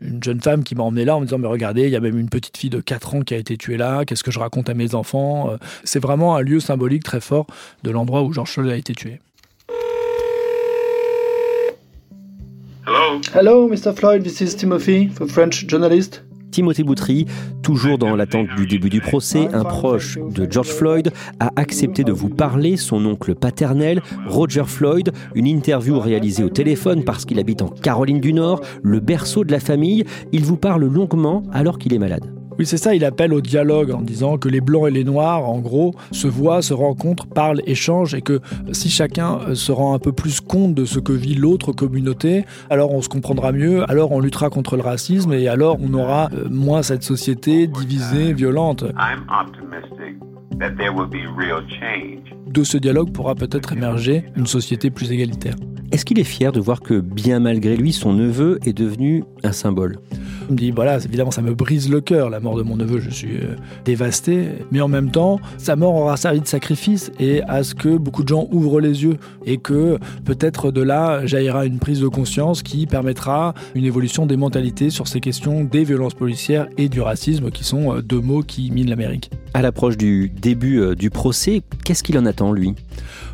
une 0.00 0.22
jeune 0.22 0.40
femme 0.40 0.64
qui 0.64 0.74
m'a 0.74 0.84
emmené 0.84 1.04
là 1.04 1.16
en 1.16 1.20
me 1.20 1.26
disant 1.26 1.36
Mais 1.36 1.48
regardez, 1.48 1.82
il 1.82 1.90
y 1.90 1.96
a 1.96 2.00
même 2.00 2.18
une 2.18 2.30
petite 2.30 2.56
fille 2.56 2.70
de 2.70 2.80
4 2.80 3.16
ans 3.16 3.20
qui 3.20 3.34
a 3.34 3.36
été 3.36 3.58
tuée 3.58 3.76
là. 3.76 4.06
Qu'est-ce 4.06 4.24
que 4.24 4.30
je 4.30 4.38
raconte 4.38 4.70
à 4.70 4.74
mes 4.74 4.94
enfants? 4.94 5.50
C'est 5.84 6.00
vraiment 6.00 6.34
un 6.34 6.40
lieu 6.40 6.60
symbolique 6.60 7.04
très 7.04 7.20
fort 7.20 7.46
de 7.82 7.90
l'endroit 7.90 8.22
où 8.22 8.32
George 8.32 8.52
Floyd 8.52 8.72
a 8.72 8.76
été 8.76 8.85
tué. 8.94 9.20
Hello? 12.86 13.20
Hello, 13.34 13.68
Mr. 13.68 13.92
Floyd. 13.94 14.22
This 14.22 14.40
is 14.40 14.54
Timothy, 14.54 15.10
a 15.20 15.26
French 15.26 15.66
journalist. 15.68 16.22
Timothy 16.52 16.84
Boutry, 16.84 17.26
toujours 17.62 17.98
dans 17.98 18.16
l'attente 18.16 18.46
du 18.56 18.66
début 18.66 18.88
du 18.88 19.00
procès, 19.00 19.48
un 19.52 19.64
proche 19.64 20.16
de 20.16 20.50
George 20.50 20.68
Floyd 20.68 21.12
a 21.38 21.50
accepté 21.56 22.02
de 22.02 22.12
vous 22.12 22.30
parler, 22.30 22.78
son 22.78 23.04
oncle 23.04 23.34
paternel, 23.34 24.02
Roger 24.26 24.64
Floyd, 24.64 25.12
une 25.34 25.46
interview 25.46 25.98
réalisée 25.98 26.44
au 26.44 26.48
téléphone 26.48 27.04
parce 27.04 27.26
qu'il 27.26 27.38
habite 27.38 27.60
en 27.60 27.68
Caroline 27.68 28.20
du 28.20 28.32
Nord, 28.32 28.62
le 28.82 29.00
berceau 29.00 29.44
de 29.44 29.52
la 29.52 29.60
famille. 29.60 30.04
Il 30.32 30.44
vous 30.44 30.56
parle 30.56 30.86
longuement 30.86 31.42
alors 31.52 31.78
qu'il 31.78 31.92
est 31.92 31.98
malade. 31.98 32.35
Oui, 32.58 32.64
c'est 32.64 32.78
ça, 32.78 32.94
il 32.94 33.04
appelle 33.04 33.34
au 33.34 33.42
dialogue 33.42 33.90
en 33.90 34.00
disant 34.00 34.38
que 34.38 34.48
les 34.48 34.62
blancs 34.62 34.88
et 34.88 34.90
les 34.90 35.04
noirs, 35.04 35.46
en 35.46 35.58
gros, 35.58 35.94
se 36.10 36.26
voient, 36.26 36.62
se 36.62 36.72
rencontrent, 36.72 37.26
parlent, 37.26 37.60
échangent 37.66 38.14
et 38.14 38.22
que 38.22 38.40
si 38.72 38.88
chacun 38.88 39.40
euh, 39.48 39.54
se 39.54 39.72
rend 39.72 39.94
un 39.94 39.98
peu 39.98 40.12
plus 40.12 40.40
compte 40.40 40.74
de 40.74 40.86
ce 40.86 40.98
que 40.98 41.12
vit 41.12 41.34
l'autre 41.34 41.72
communauté, 41.72 42.46
alors 42.70 42.92
on 42.92 43.02
se 43.02 43.10
comprendra 43.10 43.52
mieux, 43.52 43.88
alors 43.90 44.12
on 44.12 44.20
luttera 44.20 44.48
contre 44.48 44.76
le 44.76 44.82
racisme 44.82 45.34
et 45.34 45.48
alors 45.48 45.76
on 45.82 45.92
aura 45.92 46.30
euh, 46.32 46.48
moins 46.48 46.82
cette 46.82 47.02
société 47.02 47.66
divisée, 47.66 48.32
violente. 48.32 48.84
De 52.46 52.64
ce 52.64 52.78
dialogue 52.78 53.12
pourra 53.12 53.34
peut-être 53.34 53.74
émerger 53.74 54.24
une 54.34 54.46
société 54.46 54.90
plus 54.90 55.12
égalitaire. 55.12 55.56
Est-ce 55.92 56.04
qu'il 56.04 56.18
est 56.18 56.24
fier 56.24 56.52
de 56.52 56.60
voir 56.60 56.80
que, 56.80 57.00
bien 57.00 57.38
malgré 57.38 57.76
lui, 57.76 57.92
son 57.92 58.14
neveu 58.14 58.58
est 58.64 58.72
devenu 58.72 59.24
un 59.44 59.52
symbole? 59.52 59.98
Il 60.48 60.52
me 60.52 60.58
dit, 60.58 60.70
voilà, 60.70 60.98
évidemment, 60.98 61.30
ça 61.30 61.42
me 61.42 61.54
brise 61.54 61.88
le 61.88 62.00
cœur, 62.00 62.30
la 62.30 62.40
mort 62.40 62.56
de 62.56 62.62
mon 62.62 62.76
neveu, 62.76 63.00
je 63.00 63.10
suis 63.10 63.36
euh, 63.36 63.56
dévasté. 63.84 64.48
Mais 64.70 64.80
en 64.80 64.88
même 64.88 65.10
temps, 65.10 65.40
sa 65.58 65.76
mort 65.76 65.94
aura 65.94 66.16
servi 66.16 66.40
de 66.40 66.46
sacrifice 66.46 67.10
et 67.18 67.42
à 67.42 67.62
ce 67.62 67.74
que 67.74 67.96
beaucoup 67.96 68.22
de 68.22 68.28
gens 68.28 68.48
ouvrent 68.52 68.80
les 68.80 69.04
yeux 69.04 69.16
et 69.44 69.58
que 69.58 69.98
peut-être 70.24 70.70
de 70.70 70.82
là 70.82 71.26
jaillira 71.26 71.66
une 71.66 71.78
prise 71.78 72.00
de 72.00 72.08
conscience 72.08 72.62
qui 72.62 72.86
permettra 72.86 73.54
une 73.74 73.84
évolution 73.84 74.26
des 74.26 74.36
mentalités 74.36 74.90
sur 74.90 75.08
ces 75.08 75.20
questions 75.20 75.64
des 75.64 75.84
violences 75.84 76.14
policières 76.14 76.68
et 76.76 76.88
du 76.88 77.00
racisme, 77.00 77.50
qui 77.50 77.64
sont 77.64 77.96
euh, 77.96 78.02
deux 78.02 78.20
mots 78.20 78.42
qui 78.42 78.70
minent 78.70 78.90
l'Amérique. 78.90 79.30
À 79.54 79.62
l'approche 79.62 79.96
du 79.96 80.28
début 80.28 80.80
euh, 80.80 80.94
du 80.94 81.10
procès, 81.10 81.62
qu'est-ce 81.84 82.02
qu'il 82.02 82.18
en 82.18 82.26
attend, 82.26 82.52
lui? 82.52 82.74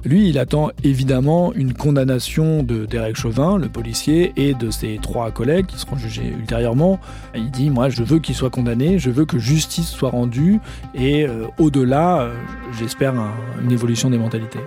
Lui, 0.05 0.29
il 0.29 0.39
attend 0.39 0.71
évidemment 0.83 1.53
une 1.53 1.75
condamnation 1.75 2.63
de 2.63 2.87
Derek 2.87 3.17
Chauvin, 3.17 3.59
le 3.59 3.69
policier, 3.69 4.33
et 4.37 4.55
de 4.55 4.71
ses 4.71 4.99
trois 5.01 5.31
collègues 5.31 5.67
qui 5.67 5.79
seront 5.79 5.97
jugés 5.97 6.35
ultérieurement. 6.39 6.99
Il 7.35 7.51
dit, 7.51 7.71
moi, 7.71 7.89
je 7.89 8.03
veux 8.03 8.19
qu'il 8.19 8.35
soit 8.35 8.51
condamné, 8.51 8.99
je 8.99 9.11
veux 9.11 9.25
que 9.25 9.39
justice 9.39 9.89
soit 9.89 10.11
rendue, 10.11 10.61
et 10.95 11.27
euh, 11.27 11.47
au-delà, 11.59 12.23
euh, 12.23 12.35
j'espère 12.79 13.15
une 13.63 13.71
évolution 13.71 14.11
des 14.11 14.19
mentalités. 14.19 14.61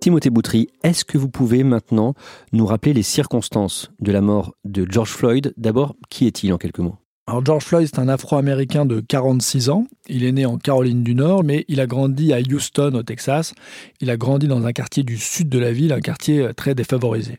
Timothée 0.00 0.30
Boutry, 0.30 0.68
est-ce 0.84 1.04
que 1.04 1.18
vous 1.18 1.28
pouvez 1.28 1.64
maintenant 1.64 2.14
nous 2.52 2.66
rappeler 2.66 2.92
les 2.92 3.02
circonstances 3.02 3.90
de 3.98 4.12
la 4.12 4.20
mort 4.20 4.54
de 4.64 4.86
George 4.88 5.10
Floyd? 5.10 5.52
D'abord, 5.56 5.96
qui 6.10 6.28
est-il 6.28 6.52
en 6.52 6.58
quelques 6.58 6.78
mots? 6.78 6.96
Alors 7.28 7.44
George 7.44 7.64
Floyd, 7.64 7.88
c'est 7.92 7.98
un 7.98 8.08
Afro-Américain 8.08 8.86
de 8.86 9.00
46 9.00 9.68
ans. 9.70 9.86
Il 10.08 10.24
est 10.24 10.32
né 10.32 10.46
en 10.46 10.56
Caroline 10.56 11.02
du 11.02 11.14
Nord, 11.14 11.42
mais 11.42 11.64
il 11.68 11.80
a 11.80 11.86
grandi 11.86 12.32
à 12.32 12.38
Houston, 12.38 12.92
au 12.94 13.02
Texas. 13.02 13.54
Il 14.00 14.10
a 14.10 14.16
grandi 14.16 14.46
dans 14.46 14.64
un 14.64 14.72
quartier 14.72 15.02
du 15.02 15.16
sud 15.16 15.48
de 15.48 15.58
la 15.58 15.72
ville, 15.72 15.92
un 15.92 16.00
quartier 16.00 16.40
euh, 16.40 16.52
très 16.52 16.74
défavorisé. 16.74 17.38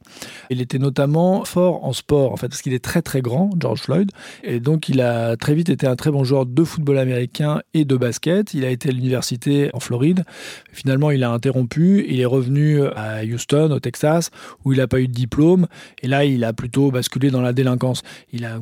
Il 0.49 0.61
était 0.61 0.79
notamment 0.79 1.45
fort 1.45 1.85
en 1.85 1.93
sport, 1.93 2.33
en 2.33 2.35
fait, 2.35 2.49
parce 2.49 2.61
qu'il 2.61 2.73
est 2.73 2.83
très 2.83 3.01
très 3.01 3.21
grand, 3.21 3.51
George 3.57 3.81
Floyd. 3.81 4.11
Et 4.43 4.59
donc 4.59 4.89
il 4.89 4.99
a 4.99 5.37
très 5.37 5.55
vite 5.55 5.69
été 5.69 5.87
un 5.87 5.95
très 5.95 6.11
bon 6.11 6.23
joueur 6.23 6.45
de 6.45 6.63
football 6.63 6.97
américain 6.97 7.61
et 7.73 7.85
de 7.85 7.95
basket. 7.95 8.53
Il 8.53 8.65
a 8.65 8.69
été 8.69 8.89
à 8.89 8.91
l'université 8.91 9.69
en 9.73 9.79
Floride. 9.79 10.25
Finalement, 10.73 11.11
il 11.11 11.23
a 11.23 11.31
interrompu. 11.31 12.05
Il 12.09 12.19
est 12.19 12.25
revenu 12.25 12.81
à 12.95 13.23
Houston, 13.23 13.71
au 13.71 13.79
Texas, 13.79 14.31
où 14.65 14.73
il 14.73 14.79
n'a 14.79 14.87
pas 14.87 14.99
eu 14.99 15.07
de 15.07 15.13
diplôme. 15.13 15.67
Et 16.01 16.07
là, 16.07 16.25
il 16.25 16.43
a 16.43 16.51
plutôt 16.51 16.91
basculé 16.91 17.31
dans 17.31 17.41
la 17.41 17.53
délinquance. 17.53 18.03
Il 18.33 18.43
a 18.43 18.59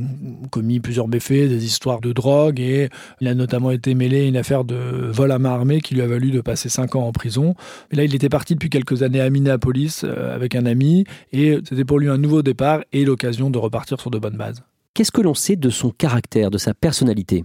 commis 0.52 0.80
plusieurs 0.80 1.08
fait 1.20 1.48
des 1.48 1.66
histoires 1.66 2.02
de 2.02 2.14
drogue 2.14 2.60
et 2.60 2.90
il 3.22 3.28
a 3.28 3.34
notamment 3.34 3.72
été 3.72 3.95
mêlé 3.96 4.22
à 4.22 4.24
une 4.26 4.38
affaire 4.38 4.64
de 4.64 4.76
vol 4.76 5.32
à 5.32 5.40
main 5.40 5.52
armée 5.52 5.82
qui 5.82 5.96
lui 5.96 6.02
a 6.02 6.08
valu 6.08 6.32
de 6.32 6.42
passer 6.42 6.70
5 6.70 6.96
ans 6.96 7.08
en 7.08 7.12
prison. 7.12 7.56
Mais 7.92 7.98
là, 7.98 8.04
il 8.04 8.14
était 8.14 8.30
parti 8.30 8.54
depuis 8.54 8.70
quelques 8.70 9.04
années 9.04 9.22
à 9.22 9.30
Minneapolis 9.30 10.04
euh, 10.04 10.36
avec 10.36 10.56
un 10.56 10.66
ami 10.66 11.06
et 11.32 11.60
c'était 11.68 11.86
pour 11.86 12.00
lui 12.00 12.10
un 12.10 12.18
nouveau 12.18 12.42
départ 12.42 12.82
et 12.94 13.06
l'occasion 13.06 13.50
de 13.50 13.58
repartir 13.58 14.00
sur 14.00 14.12
de 14.12 14.20
bonnes 14.20 14.38
bases. 14.38 14.64
Qu'est-ce 14.94 15.12
que 15.12 15.22
l'on 15.22 15.34
sait 15.34 15.58
de 15.58 15.70
son 15.70 15.90
caractère, 15.90 16.52
de 16.52 16.58
sa 16.58 16.74
personnalité? 16.74 17.44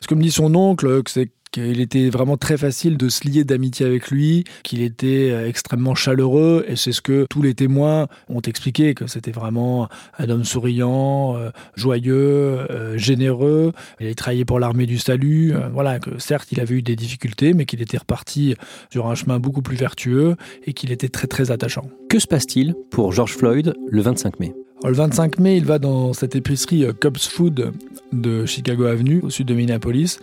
Ce 0.00 0.06
que 0.06 0.14
me 0.14 0.22
dit 0.22 0.30
son 0.30 0.54
oncle, 0.54 1.02
c'est 1.08 1.30
qu'il 1.54 1.80
était 1.80 2.10
vraiment 2.10 2.36
très 2.36 2.56
facile 2.56 2.96
de 2.96 3.08
se 3.08 3.28
lier 3.28 3.44
d'amitié 3.44 3.86
avec 3.86 4.10
lui, 4.10 4.42
qu'il 4.64 4.82
était 4.82 5.30
euh, 5.30 5.48
extrêmement 5.48 5.94
chaleureux, 5.94 6.64
et 6.66 6.74
c'est 6.74 6.90
ce 6.90 7.00
que 7.00 7.26
tous 7.30 7.42
les 7.42 7.54
témoins 7.54 8.08
ont 8.28 8.40
expliqué, 8.40 8.94
que 8.94 9.06
c'était 9.06 9.30
vraiment 9.30 9.88
un 10.18 10.28
homme 10.30 10.42
souriant, 10.42 11.36
euh, 11.36 11.50
joyeux, 11.76 12.16
euh, 12.16 12.98
généreux. 12.98 13.72
Il 14.00 14.08
a 14.08 14.14
travaillé 14.14 14.44
pour 14.44 14.58
l'armée 14.58 14.86
du 14.86 14.98
salut. 14.98 15.54
voilà, 15.72 16.00
que 16.00 16.18
certes, 16.18 16.50
il 16.50 16.58
avait 16.60 16.74
eu 16.74 16.82
des 16.82 16.96
difficultés, 16.96 17.54
mais 17.54 17.66
qu'il 17.66 17.80
était 17.80 17.98
reparti 17.98 18.56
sur 18.90 19.06
un 19.06 19.14
chemin 19.14 19.38
beaucoup 19.38 19.62
plus 19.62 19.76
vertueux 19.76 20.34
et 20.66 20.72
qu'il 20.72 20.90
était 20.90 21.08
très 21.08 21.28
très 21.28 21.52
attachant. 21.52 21.88
Que 22.10 22.18
se 22.18 22.26
passe-t-il 22.26 22.74
pour 22.90 23.12
George 23.12 23.34
Floyd 23.34 23.74
le 23.88 24.02
25 24.02 24.40
mai? 24.40 24.54
Le 24.88 24.94
25 24.94 25.38
mai, 25.38 25.56
il 25.56 25.64
va 25.64 25.78
dans 25.78 26.12
cette 26.12 26.36
épicerie 26.36 26.86
Cubs 27.00 27.18
Food 27.18 27.72
de 28.12 28.46
Chicago 28.46 28.84
Avenue, 28.84 29.20
au 29.22 29.30
sud 29.30 29.46
de 29.46 29.54
Minneapolis, 29.54 30.18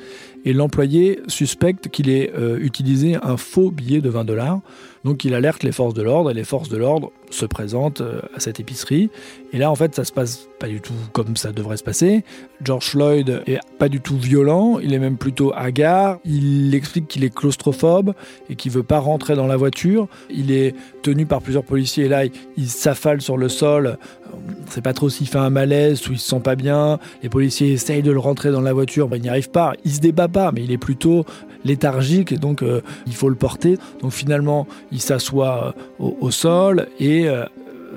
et 0.46 0.54
l'employé 0.54 1.20
suspecte 1.28 1.90
qu'il 1.90 2.10
ait 2.10 2.32
euh, 2.38 2.58
utilisé 2.60 3.18
un 3.22 3.38
faux 3.38 3.72
billet 3.72 4.02
de 4.02 4.10
20 4.10 4.26
dollars. 4.26 4.62
Donc 5.04 5.26
il 5.26 5.34
alerte 5.34 5.64
les 5.64 5.72
forces 5.72 5.94
de 5.94 6.02
l'ordre 6.02 6.32
et 6.32 6.34
les 6.34 6.44
forces 6.44 6.70
de 6.70 6.78
l'ordre 6.78 7.12
se 7.30 7.46
présentent 7.46 8.02
euh, 8.02 8.22
à 8.36 8.40
cette 8.40 8.60
épicerie. 8.60 9.10
Et 9.54 9.58
là, 9.58 9.72
en 9.72 9.76
fait, 9.76 9.96
ça 9.96 10.04
se 10.04 10.12
passe 10.12 10.48
pas 10.60 10.68
du 10.68 10.82
tout 10.82 10.94
comme 11.12 11.36
ça 11.38 11.52
devrait 11.52 11.78
se 11.78 11.84
passer. 11.84 12.24
George 12.64 12.90
Floyd 12.90 13.42
est 13.48 13.60
pas 13.80 13.90
du 13.90 14.00
tout 14.00 14.18
violent, 14.18 14.80
il 14.80 14.94
est 14.94 15.00
même 15.00 15.18
plutôt 15.18 15.54
hagard. 15.56 16.20
Il 16.26 16.76
explique 16.76 17.08
qu'il 17.08 17.24
est 17.24 17.34
claustrophobe 17.34 18.14
et 18.50 18.56
qu'il 18.56 18.72
veut 18.72 18.84
pas 18.84 19.00
rentrer 19.00 19.36
dans 19.36 19.48
la 19.48 19.58
voiture. 19.58 20.08
Il 20.30 20.52
est 20.52 20.76
tenu 21.02 21.26
par 21.26 21.42
plusieurs 21.42 21.64
policiers 21.64 22.06
et 22.06 22.10
là, 22.10 22.26
il 22.58 22.68
s'affale 22.68 23.22
sur 23.22 23.38
le 23.38 23.50
sol. 23.50 23.98
On 24.34 24.72
sait 24.72 24.82
pas 24.82 24.94
trop 24.94 25.10
s'il 25.10 25.28
fait 25.28 25.40
un 25.40 25.50
malaise 25.50 26.08
ou 26.08 26.14
il 26.14 26.20
se 26.20 26.30
sent 26.30 26.40
pas 26.42 26.56
bien. 26.56 27.00
Les 27.24 27.30
policiers 27.30 27.72
essayent 27.72 28.04
de 28.04 28.12
le 28.12 28.20
rentrer 28.20 28.52
dans 28.52 28.62
la 28.62 28.74
voiture, 28.74 29.10
mais 29.10 29.18
il 29.18 29.24
n'y 29.24 29.30
arrive 29.30 29.50
pas. 29.50 29.74
Il 29.84 29.92
se 29.92 30.00
débat 30.00 30.28
pas, 30.28 30.52
mais 30.52 30.64
il 30.64 30.72
est 30.72 30.78
plutôt 30.78 31.26
léthargique 31.64 32.32
et 32.32 32.38
donc 32.38 32.62
euh, 32.62 32.82
il 33.08 33.16
faut 33.16 33.30
le 33.30 33.36
porter. 33.36 33.78
Donc 34.02 34.12
finalement, 34.12 34.68
il 34.92 35.02
s'assoit 35.02 35.74
euh, 36.00 36.12
au, 36.20 36.32
sol 36.32 36.88
et 37.00 37.28
euh, 37.28 37.46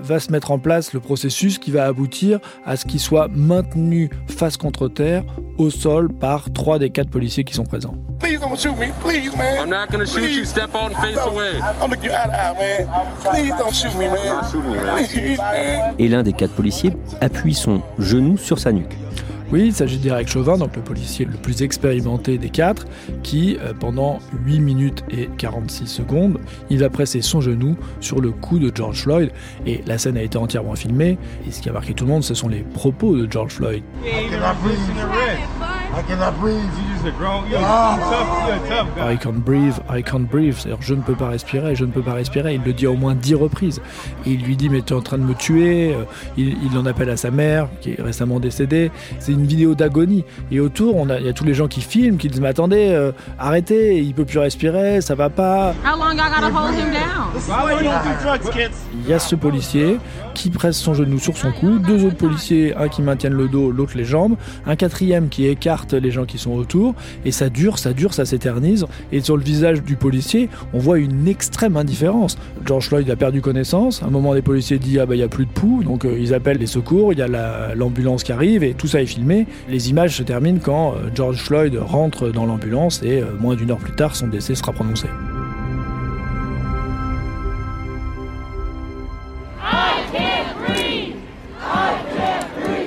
va 0.03 0.21
se 0.21 0.31
mettre 0.33 0.51
en 0.51 0.59
place 0.59 0.93
le 0.93 1.01
processus 1.01 1.59
qui 1.59 1.71
va 1.71 1.87
aboutir 1.87 2.41
à 2.65 2.77
ce 2.77 2.85
qu'il 2.85 3.01
soit 3.01 3.29
maintenu 3.29 4.11
face 4.29 4.57
contre 4.57 4.89
terre 4.89 5.25
au 5.59 5.71
sol 5.71 6.09
par 6.09 6.53
trois 6.53 6.79
des 6.79 6.91
quatre 6.91 7.11
policiers 7.11 7.45
qui 7.45 7.55
sont 7.55 7.65
présents. 7.65 7.95
Et 15.99 16.09
l'un 16.09 16.23
des 16.23 16.33
quatre 16.33 16.53
policiers 16.53 16.93
appuie 17.21 17.55
son 17.55 17.83
genou 17.99 18.37
sur 18.37 18.59
sa 18.59 18.73
nuque. 18.73 18.97
Oui, 19.53 19.67
il 19.67 19.75
s'agit 19.75 19.99
d'Eric 19.99 20.29
Chauvin, 20.29 20.57
donc 20.57 20.75
le 20.75 20.83
policier 20.83 21.27
le 21.27 21.37
plus 21.37 21.63
expérimenté 21.63 22.39
des 22.39 22.49
quatre, 22.49 22.87
qui, 23.23 23.57
euh, 23.61 23.73
pendant 23.79 24.19
8 24.47 24.61
minutes 24.61 25.05
et 25.11 25.29
46 25.39 25.87
secondes, 25.87 26.39
il 26.71 26.79
va 26.79 26.89
presser 26.89 27.21
son 27.21 27.41
genou 27.41 27.77
sur 28.01 28.21
le 28.21 28.31
cou 28.31 28.59
de 28.59 28.73
George 28.75 29.03
Floyd. 29.03 29.31
Et 29.67 29.83
la 29.87 29.99
scène 29.99 30.17
a 30.17 30.23
été 30.23 30.39
entièrement 30.39 30.75
filmée. 30.75 31.19
Et 31.47 31.51
ce 31.51 31.61
qui 31.61 31.69
a 31.69 31.73
marqué 31.73 31.93
tout 31.93 32.05
le 32.05 32.11
monde, 32.11 32.25
ce 32.25 32.35
sont 32.35 32.49
les 32.49 32.61
propos 32.61 33.17
de 33.17 33.31
George 33.31 33.53
Floyd. 33.53 33.83
I 35.97 36.03
cannot 36.03 36.39
breathe. 36.41 36.59
You 36.59 36.93
just 36.93 37.07
a 37.07 37.13
grown. 37.13 37.49
Yo, 37.49 37.59
ah. 37.61 37.97
tough. 38.11 38.49
You're 38.49 38.69
tough 38.69 38.97
guy. 38.97 39.13
I 39.13 39.17
can't 39.17 39.45
breathe. 39.45 39.79
I 39.89 40.03
can't 40.03 40.29
breathe. 40.29 40.57
C'est-à-dire, 40.57 40.79
je 40.81 40.95
ne 40.95 41.03
peux 41.03 41.15
pas 41.15 41.29
respirer. 41.29 41.77
Je 41.77 41.85
ne 41.85 41.93
peux 41.93 42.03
pas 42.03 42.15
respirer. 42.15 42.55
Il 42.55 42.63
le 42.63 42.73
dit 42.73 42.87
au 42.87 42.95
moins 42.95 43.15
dix 43.15 43.35
reprises. 43.35 43.81
Et 44.27 44.31
il 44.31 44.43
lui 44.43 44.57
dit, 44.57 44.69
mais 44.69 44.83
tu 44.83 44.93
es 44.93 44.97
en 44.97 45.03
train 45.03 45.19
de 45.19 45.23
me 45.23 45.35
tuer. 45.35 45.95
Euh, 45.95 46.03
il, 46.37 46.57
il 46.65 46.77
en 46.77 46.85
appelle 46.87 47.11
à 47.11 47.17
sa 47.17 47.31
mère, 47.31 47.69
qui 47.81 47.93
est 47.93 48.03
récemment 48.03 48.41
décédée. 48.41 48.91
C'est 49.21 49.33
une 49.33 49.47
vidéo 49.47 49.77
d'agonie. 49.77 50.25
Et 50.51 50.59
autour, 50.59 50.97
on 50.97 51.09
a, 51.11 51.19
il 51.19 51.27
y 51.27 51.29
a 51.29 51.33
tous 51.33 51.45
les 51.45 51.55
gens 51.55 51.69
qui 51.69 51.81
filment, 51.81 52.17
qui 52.17 52.29
disent, 52.29 52.41
mais 52.41 52.49
attendez, 52.49 52.89
euh, 52.91 53.13
arrêtez. 53.39 53.99
Il 53.99 54.15
peut 54.15 54.25
plus 54.25 54.41
respirer. 54.41 55.01
Ça 55.01 55.15
va 55.15 55.31
pas. 55.31 55.75
How 55.85 55.97
long 55.97 56.13
I 56.13 56.17
gotta 56.17 56.51
hold 56.51 56.75
him 56.75 56.91
down? 56.91 57.25
Il 59.05 59.09
y 59.09 59.13
a 59.13 59.19
ce 59.19 59.37
policier 59.37 59.99
qui 60.35 60.51
presse 60.51 60.77
son 60.77 60.95
genou 60.95 61.19
sur 61.19 61.37
son 61.37 61.53
cou, 61.53 61.79
deux 61.79 62.05
autres 62.05 62.17
policiers, 62.17 62.75
un 62.77 62.89
qui 62.89 63.03
maintiennent 63.03 63.35
le 63.35 63.49
dos, 63.49 63.71
l'autre 63.71 63.97
les 63.97 64.05
jambes, 64.05 64.37
un 64.67 64.77
quatrième 64.77 65.29
qui 65.29 65.47
écarte 65.47 65.95
les 65.95 66.11
gens 66.11 66.25
qui 66.25 66.39
sont 66.39 66.53
autour, 66.53 66.95
et 67.25 67.31
ça 67.31 67.49
dure, 67.49 67.79
ça 67.79 67.93
dure, 67.93 68.13
ça 68.13 68.25
s'éternise, 68.25 68.87
et 69.13 69.21
sur 69.21 69.37
le 69.37 69.43
visage 69.43 69.83
du 69.83 69.97
policier, 69.97 70.51
on 70.73 70.79
voit 70.79 70.99
une 70.99 71.29
extrême 71.29 71.77
indifférence. 71.77 72.37
George 72.67 72.89
Floyd 72.89 73.09
a 73.09 73.17
perdu 73.17 73.41
connaissance, 73.41 74.03
à 74.03 74.07
un 74.07 74.11
moment 74.11 74.35
des 74.35 74.43
policiers 74.43 74.79
disent 74.79 74.99
ah 74.99 75.07
bah 75.07 75.15
il 75.15 75.19
n'y 75.19 75.25
a 75.25 75.29
plus 75.29 75.47
de 75.47 75.51
pouls, 75.51 75.83
donc 75.85 76.05
euh, 76.05 76.19
ils 76.19 76.35
appellent 76.35 76.59
les 76.59 76.67
secours, 76.67 77.13
il 77.13 77.19
y 77.19 77.23
a 77.23 77.75
l'ambulance 77.75 78.25
qui 78.25 78.33
arrive, 78.33 78.65
et 78.65 78.75
tout 78.75 78.87
ça 78.87 79.01
est 79.01 79.07
filmé. 79.07 79.47
Les 79.69 79.91
images 79.91 80.17
se 80.17 80.23
terminent 80.23 80.61
quand 80.63 80.93
euh, 80.93 81.11
George 81.15 81.39
Floyd 81.39 81.77
rentre 81.77 82.31
dans 82.31 82.47
l'ambulance, 82.47 83.03
et 83.03 83.21
euh, 83.21 83.27
moins 83.39 83.55
d'une 83.55 83.71
heure 83.71 83.79
plus 83.79 83.95
tard, 83.95 84.17
son 84.17 84.29
décès 84.29 84.55
sera 84.55 84.73
prononcé. 84.73 85.09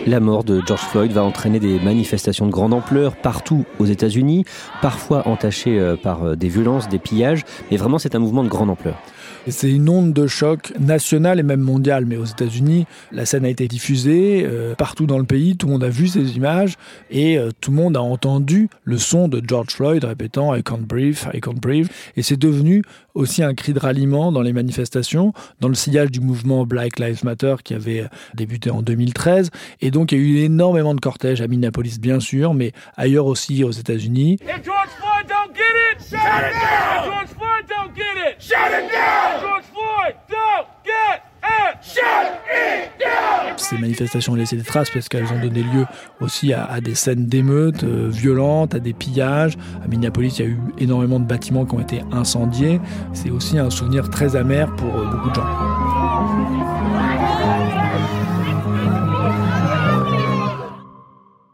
La 0.07 0.21
mort 0.21 0.45
de 0.45 0.61
George 0.65 0.83
Floyd 0.83 1.11
va 1.11 1.21
entraîner 1.21 1.59
des 1.59 1.81
manifestations 1.81 2.45
de 2.45 2.51
grande 2.51 2.73
ampleur 2.73 3.17
partout 3.17 3.65
aux 3.77 3.85
États-Unis, 3.85 4.45
parfois 4.81 5.27
entachées 5.27 5.77
euh, 5.77 5.97
par 5.97 6.23
euh, 6.23 6.35
des 6.37 6.47
violences, 6.47 6.87
des 6.87 6.97
pillages, 6.97 7.43
mais 7.69 7.75
vraiment 7.75 7.99
c'est 7.99 8.15
un 8.15 8.19
mouvement 8.19 8.45
de 8.45 8.47
grande 8.47 8.69
ampleur. 8.69 9.01
C'est 9.49 9.71
une 9.71 9.87
onde 9.87 10.11
de 10.11 10.27
choc 10.27 10.73
nationale 10.77 11.39
et 11.39 11.43
même 11.43 11.61
mondiale, 11.61 12.05
mais 12.05 12.17
aux 12.17 12.25
États-Unis, 12.25 12.85
la 13.13 13.25
scène 13.25 13.45
a 13.45 13.49
été 13.49 13.67
diffusée 13.69 14.45
euh, 14.45 14.75
partout 14.75 15.05
dans 15.05 15.17
le 15.17 15.23
pays, 15.23 15.55
tout 15.55 15.67
le 15.67 15.73
monde 15.73 15.83
a 15.85 15.89
vu 15.89 16.07
ces 16.07 16.35
images 16.35 16.75
et 17.09 17.37
euh, 17.37 17.51
tout 17.61 17.71
le 17.71 17.77
monde 17.77 17.95
a 17.95 18.01
entendu 18.01 18.69
le 18.83 18.97
son 18.97 19.29
de 19.29 19.41
George 19.45 19.69
Floyd 19.69 20.03
répétant 20.03 20.53
I 20.53 20.63
can't 20.63 20.79
breathe, 20.79 21.19
I 21.33 21.39
can't 21.39 21.61
breathe. 21.61 21.87
Et 22.17 22.23
c'est 22.23 22.37
devenu 22.37 22.83
aussi 23.13 23.41
un 23.41 23.53
cri 23.53 23.73
de 23.73 23.79
ralliement 23.79 24.33
dans 24.33 24.41
les 24.41 24.53
manifestations, 24.53 25.33
dans 25.61 25.69
le 25.69 25.75
sillage 25.75 26.11
du 26.11 26.19
mouvement 26.19 26.65
Black 26.65 26.99
Lives 26.99 27.23
Matter 27.23 27.55
qui 27.63 27.73
avait 27.73 28.05
débuté 28.33 28.69
en 28.69 28.81
2013. 28.81 29.49
Et 29.81 29.91
donc 29.91 30.11
il 30.11 30.17
y 30.17 30.21
a 30.21 30.23
eu 30.23 30.37
énormément 30.43 30.93
de 30.93 30.99
cortèges 30.99 31.41
à 31.41 31.47
Minneapolis, 31.47 31.99
bien 31.99 32.19
sûr, 32.19 32.53
mais 32.53 32.73
ailleurs 32.97 33.25
aussi 33.25 33.63
aux 33.63 33.71
États-Unis. 33.71 34.39
Ces 43.57 43.77
manifestations 43.77 44.33
ont 44.33 44.35
laissé 44.35 44.55
des 44.55 44.63
traces 44.63 44.89
parce 44.89 45.09
qu'elles 45.09 45.31
ont 45.33 45.39
donné 45.41 45.61
lieu 45.61 45.85
aussi 46.21 46.53
à, 46.53 46.79
des 46.79 46.95
scènes 46.95 47.25
d'émeutes 47.25 47.83
euh, 47.83 48.07
violentes, 48.09 48.75
à 48.75 48.79
des 48.79 48.93
pillages. 48.93 49.57
À 49.83 49.87
Minneapolis, 49.87 50.39
il 50.39 50.45
y 50.45 50.47
a 50.47 50.51
eu 50.51 50.59
énormément 50.77 51.19
de 51.19 51.25
bâtiments 51.25 51.65
qui 51.65 51.75
ont 51.75 51.81
été 51.81 52.01
incendiés. 52.11 52.79
C'est 53.13 53.29
aussi 53.29 53.57
un 53.57 53.69
souvenir 53.69 54.09
très 54.09 54.35
amer 54.35 54.73
pour 54.75 54.95
euh, 54.95 55.05
beaucoup 55.05 55.29
de 55.29 55.35
gens. 55.35 56.56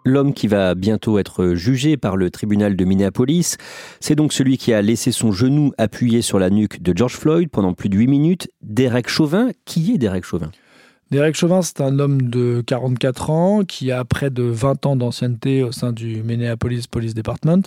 L'homme 0.06 0.34
qui 0.34 0.48
va 0.48 0.76
bientôt 0.76 1.18
être 1.18 1.54
jugé 1.56 1.98
par 1.98 2.18
le 2.18 2.30
tribunal 2.30 2.76
de 2.76 2.86
Minneapolis, 2.86 3.58
c'est 4.00 4.16
donc 4.16 4.34
celui 4.34 4.58
qui 4.58 4.74
a 4.74 4.82
laissé 4.82 5.12
son 5.12 5.32
genou 5.32 5.72
appuyé 5.78 6.22
sur 6.22 6.40
la 6.40 6.50
nuque 6.50 6.82
de 6.82 6.96
George 6.96 7.16
Floyd 7.16 7.50
pendant 7.50 7.74
plus 7.74 7.90
de 7.90 7.98
8 7.98 8.08
minutes, 8.08 8.48
Derek 8.62 9.08
Chauvin. 9.08 9.52
Qui 9.66 9.94
est 9.94 9.98
Derek 9.98 10.26
Chauvin? 10.26 10.52
Derek 11.12 11.36
Chauvin, 11.36 11.62
c'est 11.62 11.80
un 11.82 12.00
homme 12.00 12.24
de 12.24 12.64
44 12.66 13.30
ans 13.30 13.64
qui 13.64 13.92
a 13.92 14.04
près 14.04 14.30
de 14.30 14.44
20 14.44 14.86
ans 14.88 14.96
d'ancienneté 14.96 15.62
au 15.62 15.72
sein 15.72 15.92
du 15.92 16.24
Minneapolis 16.24 16.88
Police 16.88 17.14
Department 17.14 17.62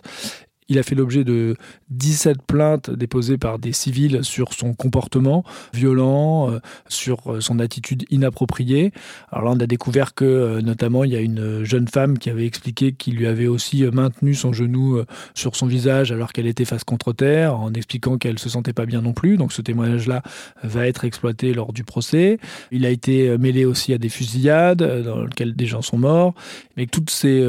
il 0.68 0.78
a 0.78 0.82
fait 0.82 0.94
l'objet 0.94 1.24
de 1.24 1.56
17 1.90 2.42
plaintes 2.42 2.90
déposées 2.90 3.38
par 3.38 3.58
des 3.58 3.72
civils 3.72 4.24
sur 4.24 4.52
son 4.52 4.74
comportement 4.74 5.44
violent, 5.72 6.50
euh, 6.50 6.58
sur 6.88 7.34
euh, 7.34 7.40
son 7.40 7.58
attitude 7.60 8.04
inappropriée. 8.10 8.92
Alors 9.30 9.44
là, 9.44 9.50
on 9.56 9.60
a 9.60 9.66
découvert 9.66 10.14
que, 10.14 10.24
euh, 10.24 10.60
notamment, 10.62 11.04
il 11.04 11.12
y 11.12 11.16
a 11.16 11.20
une 11.20 11.62
jeune 11.64 11.86
femme 11.86 12.18
qui 12.18 12.30
avait 12.30 12.46
expliqué 12.46 12.92
qu'il 12.92 13.16
lui 13.16 13.26
avait 13.26 13.46
aussi 13.46 13.84
maintenu 13.92 14.34
son 14.34 14.52
genou 14.52 15.00
sur 15.34 15.56
son 15.56 15.66
visage 15.66 16.12
alors 16.12 16.32
qu'elle 16.32 16.46
était 16.46 16.64
face 16.64 16.84
contre 16.84 17.12
terre, 17.12 17.58
en 17.58 17.72
expliquant 17.72 18.18
qu'elle 18.18 18.38
se 18.38 18.48
sentait 18.48 18.72
pas 18.72 18.86
bien 18.86 19.02
non 19.02 19.12
plus. 19.12 19.36
Donc 19.36 19.52
ce 19.52 19.62
témoignage-là 19.62 20.22
va 20.62 20.86
être 20.86 21.04
exploité 21.04 21.54
lors 21.54 21.72
du 21.72 21.84
procès. 21.84 22.38
Il 22.70 22.84
a 22.84 22.90
été 22.90 23.36
mêlé 23.38 23.64
aussi 23.64 23.92
à 23.92 23.98
des 23.98 24.08
fusillades 24.08 24.82
dans 25.04 25.22
lesquelles 25.22 25.54
des 25.54 25.66
gens 25.66 25.82
sont 25.82 25.98
morts. 25.98 26.34
Mais 26.76 26.86
toutes 26.86 27.10
ces 27.10 27.44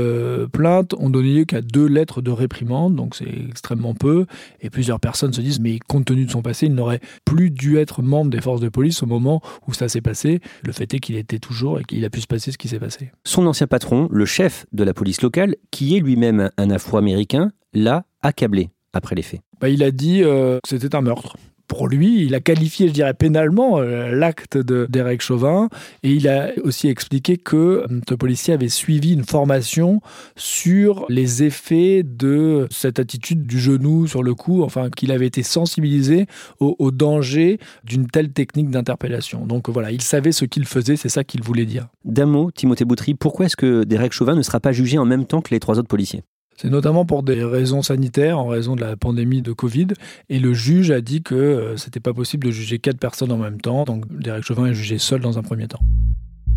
plaintes 0.51 0.93
ont 0.95 1.09
donné 1.09 1.33
lieu 1.33 1.45
qu'à 1.45 1.61
deux 1.61 1.87
lettres 1.87 2.21
de 2.21 2.31
réprimande 2.31 2.95
c'est 3.15 3.29
extrêmement 3.49 3.93
peu. 3.93 4.25
Et 4.61 4.69
plusieurs 4.69 4.99
personnes 4.99 5.33
se 5.33 5.41
disent, 5.41 5.59
mais 5.59 5.79
compte 5.79 6.05
tenu 6.05 6.25
de 6.25 6.31
son 6.31 6.41
passé, 6.41 6.67
il 6.67 6.73
n'aurait 6.73 6.99
plus 7.25 7.51
dû 7.51 7.77
être 7.77 8.01
membre 8.01 8.31
des 8.31 8.41
forces 8.41 8.61
de 8.61 8.69
police 8.69 9.03
au 9.03 9.05
moment 9.05 9.41
où 9.67 9.73
ça 9.73 9.89
s'est 9.89 10.01
passé. 10.01 10.39
Le 10.63 10.71
fait 10.71 10.93
est 10.93 10.99
qu'il 10.99 11.15
était 11.15 11.39
toujours 11.39 11.79
et 11.79 11.83
qu'il 11.83 12.03
a 12.05 12.09
pu 12.09 12.21
se 12.21 12.27
passer 12.27 12.51
ce 12.51 12.57
qui 12.57 12.67
s'est 12.67 12.79
passé. 12.79 13.11
Son 13.23 13.45
ancien 13.47 13.67
patron, 13.67 14.07
le 14.11 14.25
chef 14.25 14.65
de 14.71 14.83
la 14.83 14.93
police 14.93 15.21
locale, 15.21 15.55
qui 15.71 15.95
est 15.95 15.99
lui-même 15.99 16.49
un 16.57 16.69
Afro-Américain, 16.69 17.51
l'a 17.73 18.05
accablé 18.21 18.69
après 18.93 19.15
les 19.15 19.21
faits. 19.21 19.41
Bah, 19.59 19.69
il 19.69 19.83
a 19.83 19.91
dit 19.91 20.23
euh, 20.23 20.59
que 20.63 20.69
c'était 20.69 20.95
un 20.95 21.01
meurtre 21.01 21.35
pour 21.67 21.87
lui, 21.87 22.23
il 22.23 22.33
a 22.33 22.39
qualifié, 22.39 22.87
je 22.87 22.93
dirais, 22.93 23.13
pénalement 23.13 23.79
euh, 23.79 24.11
l'acte 24.11 24.57
de 24.57 24.87
Derek 24.89 25.21
Chauvin 25.21 25.69
et 26.03 26.11
il 26.11 26.27
a 26.27 26.51
aussi 26.63 26.87
expliqué 26.87 27.37
que 27.37 27.55
euh, 27.55 27.87
ce 28.07 28.15
policier 28.15 28.53
avait 28.53 28.69
suivi 28.69 29.13
une 29.13 29.25
formation 29.25 30.01
sur 30.35 31.05
les 31.09 31.43
effets 31.43 32.03
de 32.03 32.67
cette 32.71 32.99
attitude 32.99 33.45
du 33.45 33.59
genou 33.59 34.07
sur 34.07 34.23
le 34.23 34.33
cou, 34.33 34.63
enfin 34.63 34.89
qu'il 34.89 35.11
avait 35.11 35.27
été 35.27 35.43
sensibilisé 35.43 36.25
au, 36.59 36.91
danger 36.91 37.59
d'une 37.83 38.07
telle 38.07 38.31
technique 38.31 38.69
d'interpellation. 38.69 39.45
Donc 39.45 39.69
voilà, 39.69 39.91
il 39.91 40.01
savait 40.01 40.31
ce 40.31 40.45
qu'il 40.45 40.65
faisait, 40.65 40.95
c'est 40.95 41.09
ça 41.09 41.23
qu'il 41.23 41.43
voulait 41.43 41.65
dire. 41.65 41.87
D'un 42.05 42.25
mot, 42.25 42.49
Timothée 42.51 42.85
Boutry, 42.85 43.13
pourquoi 43.13 43.47
est-ce 43.47 43.57
que 43.57 43.83
Derek 43.83 44.13
Chauvin 44.13 44.35
ne 44.35 44.41
sera 44.41 44.59
pas 44.59 44.71
jugé 44.71 44.97
en 44.97 45.05
même 45.05 45.25
temps 45.25 45.41
que 45.41 45.53
les 45.53 45.59
trois 45.59 45.77
autres 45.77 45.89
policiers? 45.89 46.23
C'est 46.57 46.71
notamment 46.71 47.05
pour 47.05 47.21
des 47.21 47.43
raisons 47.43 47.83
sanitaires, 47.83 48.39
en 48.39 48.47
raison 48.47 48.75
de 48.75 48.81
la 48.81 48.97
pandémie 48.97 49.43
de 49.43 49.53
Covid. 49.53 49.87
Et 50.29 50.39
le 50.39 50.53
juge 50.53 50.89
a 50.89 51.01
dit 51.01 51.21
que 51.21 51.35
euh, 51.35 51.77
c'était 51.77 51.99
pas 51.99 52.13
possible 52.13 52.47
de 52.47 52.51
juger 52.51 52.79
quatre 52.79 52.97
personnes 52.97 53.31
en 53.31 53.37
même 53.37 53.61
temps. 53.61 53.83
Donc 53.83 54.05
Derek 54.11 54.43
Chauvin 54.43 54.65
est 54.65 54.73
jugé 54.73 54.97
seul 54.97 55.21
dans 55.21 55.37
un 55.37 55.43
premier 55.43 55.67
temps. 55.67 55.81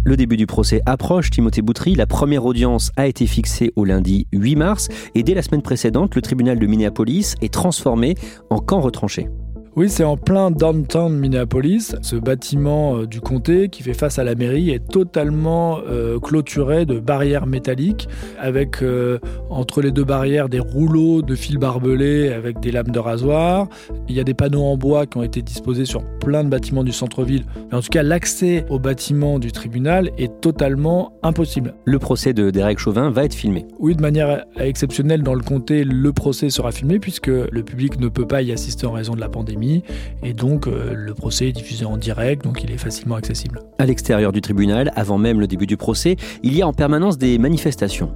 Le 0.02 0.16
début 0.16 0.38
du 0.38 0.46
procès 0.46 0.80
approche, 0.86 1.28
Timothée 1.28 1.60
Boutry. 1.60 1.94
La 1.94 2.06
première 2.06 2.46
audience 2.46 2.90
a 2.96 3.06
été 3.06 3.26
fixée 3.26 3.74
au 3.76 3.84
lundi 3.84 4.26
8 4.32 4.56
mars 4.56 4.88
et 5.14 5.22
dès 5.22 5.34
la 5.34 5.42
semaine 5.42 5.60
précédente, 5.60 6.14
le 6.14 6.22
tribunal 6.22 6.58
de 6.58 6.66
Minneapolis 6.66 7.34
est 7.42 7.52
transformé 7.52 8.14
en 8.48 8.60
camp 8.60 8.80
retranché. 8.80 9.28
Oui, 9.76 9.88
c'est 9.88 10.02
en 10.02 10.16
plein 10.16 10.50
downtown 10.50 11.16
Minneapolis. 11.16 11.94
Ce 12.02 12.16
bâtiment 12.16 12.96
euh, 12.96 13.06
du 13.06 13.20
comté 13.20 13.68
qui 13.68 13.84
fait 13.84 13.94
face 13.94 14.18
à 14.18 14.24
la 14.24 14.34
mairie 14.34 14.70
est 14.70 14.84
totalement 14.84 15.78
euh, 15.88 16.18
clôturé 16.18 16.86
de 16.86 16.98
barrières 16.98 17.46
métalliques 17.46 18.08
avec 18.40 18.82
euh, 18.82 19.20
entre 19.48 19.80
les 19.80 19.92
deux 19.92 20.02
barrières 20.02 20.48
des 20.48 20.58
rouleaux 20.58 21.22
de 21.22 21.36
fils 21.36 21.54
barbelés 21.54 22.32
avec 22.32 22.58
des 22.58 22.72
lames 22.72 22.90
de 22.90 22.98
rasoir. 22.98 23.68
Il 24.08 24.16
y 24.16 24.18
a 24.18 24.24
des 24.24 24.34
panneaux 24.34 24.64
en 24.64 24.76
bois 24.76 25.06
qui 25.06 25.18
ont 25.18 25.22
été 25.22 25.40
disposés 25.40 25.84
sur 25.84 26.02
plein 26.18 26.42
de 26.42 26.48
bâtiments 26.48 26.82
du 26.82 26.92
centre-ville. 26.92 27.44
Mais 27.70 27.78
en 27.78 27.80
tout 27.80 27.90
cas, 27.90 28.02
l'accès 28.02 28.66
au 28.70 28.80
bâtiment 28.80 29.38
du 29.38 29.52
tribunal 29.52 30.10
est 30.18 30.40
totalement 30.40 31.12
impossible. 31.22 31.74
Le 31.84 31.98
procès 32.00 32.32
de 32.32 32.50
Derek 32.50 32.80
Chauvin 32.80 33.10
va 33.10 33.24
être 33.24 33.34
filmé. 33.34 33.66
Oui, 33.78 33.94
de 33.94 34.02
manière 34.02 34.46
exceptionnelle 34.58 35.22
dans 35.22 35.34
le 35.34 35.42
comté, 35.42 35.84
le 35.84 36.12
procès 36.12 36.50
sera 36.50 36.72
filmé 36.72 36.98
puisque 36.98 37.28
le 37.28 37.62
public 37.62 38.00
ne 38.00 38.08
peut 38.08 38.26
pas 38.26 38.42
y 38.42 38.50
assister 38.50 38.86
en 38.86 38.92
raison 38.92 39.14
de 39.14 39.20
la 39.20 39.28
pandémie 39.28 39.59
et 40.22 40.32
donc 40.32 40.66
euh, 40.66 40.92
le 40.94 41.14
procès 41.14 41.48
est 41.48 41.52
diffusé 41.52 41.84
en 41.84 41.96
direct, 41.96 42.44
donc 42.44 42.62
il 42.62 42.70
est 42.70 42.78
facilement 42.78 43.16
accessible. 43.16 43.60
À 43.78 43.86
l'extérieur 43.86 44.32
du 44.32 44.40
tribunal, 44.40 44.92
avant 44.96 45.18
même 45.18 45.40
le 45.40 45.46
début 45.46 45.66
du 45.66 45.76
procès, 45.76 46.16
il 46.42 46.56
y 46.56 46.62
a 46.62 46.66
en 46.66 46.72
permanence 46.72 47.18
des 47.18 47.38
manifestations. 47.38 48.10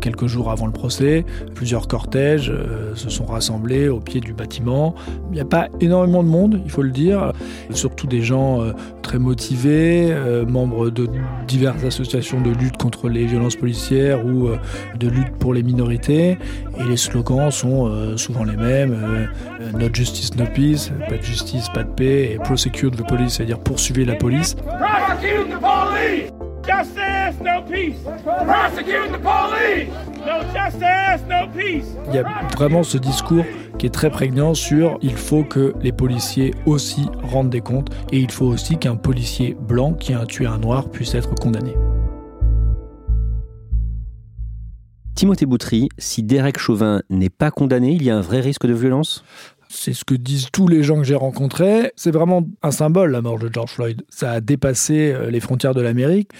Quelques 0.00 0.26
jours 0.26 0.50
avant 0.50 0.66
le 0.66 0.72
procès, 0.72 1.24
plusieurs 1.54 1.88
cortèges 1.88 2.50
euh, 2.50 2.94
se 2.94 3.10
sont 3.10 3.24
rassemblés 3.24 3.88
au 3.88 4.00
pied 4.00 4.20
du 4.20 4.32
bâtiment. 4.32 4.94
Il 5.30 5.34
n'y 5.34 5.40
a 5.40 5.44
pas 5.44 5.68
énormément 5.80 6.22
de 6.22 6.28
monde, 6.28 6.60
il 6.64 6.70
faut 6.70 6.82
le 6.82 6.90
dire, 6.90 7.32
surtout 7.70 8.06
des 8.06 8.22
gens 8.22 8.62
euh, 8.62 8.72
très 9.02 9.18
motivés, 9.18 10.14
membres 10.46 10.90
de 10.90 11.08
diverses 11.46 11.82
associations 11.82 12.40
de 12.40 12.50
lutte 12.50 12.76
contre 12.76 13.08
les 13.08 13.24
violences 13.24 13.56
policières 13.56 14.24
ou 14.24 14.50
de 14.98 15.08
lutte 15.08 15.30
pour 15.38 15.54
les 15.54 15.62
minorités. 15.62 16.36
Et 16.78 16.84
les 16.86 16.98
slogans 16.98 17.50
sont 17.50 18.16
souvent 18.18 18.44
les 18.44 18.56
mêmes 18.56 19.28
Not 19.78 19.94
justice, 19.94 20.34
no 20.36 20.44
peace, 20.44 20.67
pas 21.08 21.16
de 21.16 21.22
justice, 21.22 21.68
pas 21.68 21.84
de 21.84 21.90
paix, 21.90 22.32
et 22.32 22.38
prosecute 22.38 22.96
the 22.96 23.06
police, 23.06 23.34
c'est-à-dire 23.34 23.58
poursuivre 23.58 24.06
la 24.06 24.16
police. 24.16 24.56
Il 32.06 32.14
y 32.14 32.18
a 32.18 32.24
vraiment 32.54 32.82
ce 32.82 32.98
discours 32.98 33.44
qui 33.78 33.86
est 33.86 33.90
très 33.90 34.10
prégnant 34.10 34.54
sur 34.54 34.98
il 35.02 35.16
faut 35.16 35.44
que 35.44 35.74
les 35.80 35.92
policiers 35.92 36.54
aussi 36.66 37.06
rendent 37.22 37.50
des 37.50 37.60
comptes 37.60 37.90
et 38.12 38.18
il 38.18 38.30
faut 38.30 38.46
aussi 38.46 38.76
qu'un 38.76 38.96
policier 38.96 39.56
blanc 39.58 39.94
qui 39.94 40.12
a 40.12 40.26
tué 40.26 40.46
un 40.46 40.58
noir 40.58 40.90
puisse 40.90 41.14
être 41.14 41.34
condamné. 41.34 41.74
Timothée 45.14 45.46
Boutry, 45.46 45.88
si 45.98 46.22
Derek 46.22 46.58
Chauvin 46.58 47.02
n'est 47.10 47.30
pas 47.30 47.50
condamné, 47.50 47.90
il 47.92 48.04
y 48.04 48.10
a 48.10 48.16
un 48.16 48.20
vrai 48.20 48.40
risque 48.40 48.66
de 48.66 48.72
violence? 48.72 49.24
C'est 49.68 49.92
ce 49.92 50.04
que 50.04 50.14
disent 50.14 50.48
tous 50.52 50.68
les 50.68 50.82
gens 50.82 50.96
que 50.96 51.04
j'ai 51.04 51.14
rencontrés. 51.14 51.92
C'est 51.96 52.10
vraiment 52.10 52.46
un 52.62 52.70
symbole, 52.70 53.12
la 53.12 53.22
mort 53.22 53.38
de 53.38 53.50
George 53.52 53.70
Floyd. 53.70 54.02
Ça 54.08 54.32
a 54.32 54.40
dépassé 54.40 55.12
euh, 55.12 55.30
les 55.30 55.40
frontières 55.40 55.74
de 55.74 55.80
l'Amérique. 55.80 56.30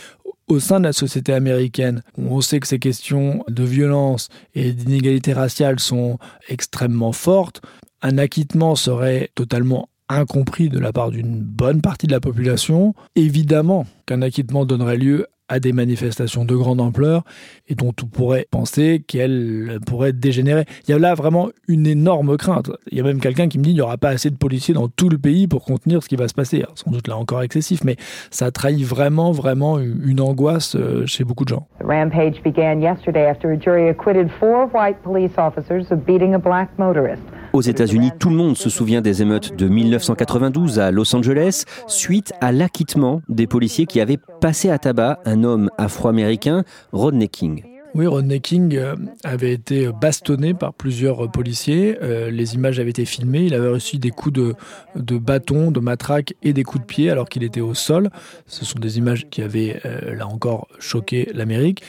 Au 0.48 0.60
sein 0.60 0.80
de 0.80 0.84
la 0.84 0.94
société 0.94 1.34
américaine, 1.34 2.02
on 2.16 2.40
sait 2.40 2.58
que 2.58 2.66
ces 2.66 2.78
questions 2.78 3.44
de 3.48 3.64
violence 3.64 4.28
et 4.54 4.72
d'inégalité 4.72 5.34
raciale 5.34 5.78
sont 5.78 6.18
extrêmement 6.48 7.12
fortes, 7.12 7.60
un 8.00 8.16
acquittement 8.16 8.74
serait 8.74 9.30
totalement 9.34 9.90
incompris 10.08 10.70
de 10.70 10.78
la 10.78 10.92
part 10.92 11.10
d'une 11.10 11.40
bonne 11.40 11.82
partie 11.82 12.06
de 12.06 12.12
la 12.12 12.20
population. 12.20 12.94
Évidemment 13.14 13.86
qu'un 14.06 14.22
acquittement 14.22 14.64
donnerait 14.64 14.96
lieu 14.96 15.26
à 15.48 15.60
des 15.60 15.72
manifestations 15.72 16.44
de 16.44 16.54
grande 16.54 16.80
ampleur 16.80 17.24
et 17.68 17.74
dont 17.74 17.92
on 18.02 18.06
pourrait 18.06 18.46
penser 18.50 19.04
qu'elles 19.06 19.78
pourraient 19.86 20.12
dégénérer. 20.12 20.64
Il 20.86 20.92
y 20.92 20.94
a 20.94 20.98
là 20.98 21.14
vraiment 21.14 21.48
une 21.66 21.86
énorme 21.86 22.36
crainte. 22.36 22.70
Il 22.90 22.98
y 22.98 23.00
a 23.00 23.04
même 23.04 23.20
quelqu'un 23.20 23.48
qui 23.48 23.58
me 23.58 23.64
dit 23.64 23.70
qu'il 23.70 23.76
n'y 23.76 23.82
aura 23.82 23.98
pas 23.98 24.10
assez 24.10 24.30
de 24.30 24.36
policiers 24.36 24.74
dans 24.74 24.88
tout 24.88 25.08
le 25.08 25.18
pays 25.18 25.46
pour 25.46 25.64
contenir 25.64 26.02
ce 26.02 26.08
qui 26.08 26.16
va 26.16 26.28
se 26.28 26.34
passer. 26.34 26.64
sans 26.74 26.90
doute 26.90 27.08
là 27.08 27.16
encore 27.16 27.42
excessif, 27.42 27.84
mais 27.84 27.96
ça 28.30 28.50
trahit 28.50 28.84
vraiment, 28.84 29.32
vraiment 29.32 29.78
une 29.78 30.20
angoisse 30.20 30.76
euh, 30.76 31.06
chez 31.06 31.24
beaucoup 31.24 31.44
de 31.44 31.50
gens. 31.50 31.66
The 31.80 31.84
rampage 31.84 32.42
began 32.42 32.80
yesterday 32.80 33.26
after 33.26 33.50
a 33.50 33.56
jury 33.56 33.88
acquitted 33.88 34.30
four 34.38 34.68
white 34.74 35.02
police 35.02 35.32
officers 35.36 35.90
of 35.90 36.04
beating 36.04 36.34
a 36.34 36.38
black 36.38 36.68
motorist. 36.78 37.22
Aux 37.54 37.62
États-Unis, 37.62 38.10
tout 38.18 38.28
le 38.28 38.36
monde 38.36 38.56
se 38.56 38.68
souvient 38.68 39.00
des 39.00 39.22
émeutes 39.22 39.56
de 39.56 39.68
1992 39.68 40.78
à 40.78 40.90
Los 40.90 41.16
Angeles, 41.16 41.64
suite 41.86 42.32
à 42.42 42.52
l'acquittement 42.52 43.22
des 43.28 43.46
policiers 43.46 43.86
qui 43.86 44.00
avaient 44.00 44.18
passé 44.40 44.68
à 44.70 44.78
tabac 44.78 45.18
un 45.24 45.37
homme 45.44 45.70
afro-américain, 45.78 46.64
Rodney 46.92 47.28
King. 47.28 47.62
Oui, 47.94 48.06
Rodney 48.06 48.40
King 48.40 48.76
euh, 48.76 48.96
avait 49.24 49.52
été 49.52 49.88
bastonné 49.88 50.54
par 50.54 50.74
plusieurs 50.74 51.30
policiers. 51.30 51.98
Euh, 52.02 52.30
les 52.30 52.54
images 52.54 52.78
avaient 52.78 52.90
été 52.90 53.04
filmées. 53.04 53.44
Il 53.44 53.54
avait 53.54 53.68
reçu 53.68 53.98
des 53.98 54.10
coups 54.10 54.34
de, 54.34 54.54
de 54.94 55.18
bâton, 55.18 55.70
de 55.70 55.80
matraque 55.80 56.34
et 56.42 56.52
des 56.52 56.64
coups 56.64 56.82
de 56.82 56.86
pied 56.86 57.10
alors 57.10 57.28
qu'il 57.28 57.42
était 57.42 57.60
au 57.60 57.74
sol. 57.74 58.10
Ce 58.46 58.64
sont 58.64 58.78
des 58.78 58.98
images 58.98 59.26
qui 59.30 59.42
avaient, 59.42 59.80
euh, 59.84 60.14
là 60.14 60.26
encore, 60.26 60.68
choqué 60.78 61.30
l'Amérique. 61.34 61.82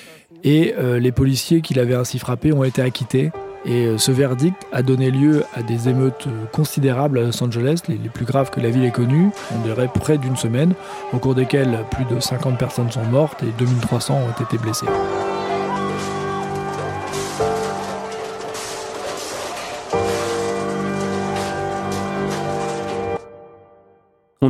Et 0.46 0.74
les 1.02 1.12
policiers 1.12 1.60
qui 1.60 1.74
l'avaient 1.74 1.96
ainsi 1.96 2.18
frappé 2.18 2.54
ont 2.54 2.64
été 2.64 2.82
acquittés. 2.82 3.30
Et 3.66 3.98
ce 3.98 4.12
verdict 4.12 4.66
a 4.72 4.82
donné 4.82 5.12
lieu 5.12 5.44
à 5.54 5.62
des 5.62 5.90
émeutes 5.90 6.28
considérables 6.52 7.20
à 7.20 7.24
Los 7.24 7.44
Angeles, 7.44 7.82
les, 7.88 7.98
plus 8.10 8.26
graves 8.26 8.50
que 8.50 8.60
la 8.60 8.70
ville 8.70 8.86
ait 8.86 8.92
connues. 8.92 9.30
On 9.54 9.60
dirait 9.66 9.90
près 9.94 10.18
d'une 10.18 10.38
semaine, 10.38 10.74
au 11.14 11.18
cours 11.18 11.36
desquelles 11.36 11.80
plus 11.92 12.06
de 12.06 12.20
50 12.20 12.58
personnes 12.58 12.92
sont 12.92 13.06
mortes 13.06 13.44
et 13.44 13.52
2300 13.58 14.16
ont 14.16 14.44
été 14.44 14.58
blessées. 14.58 14.88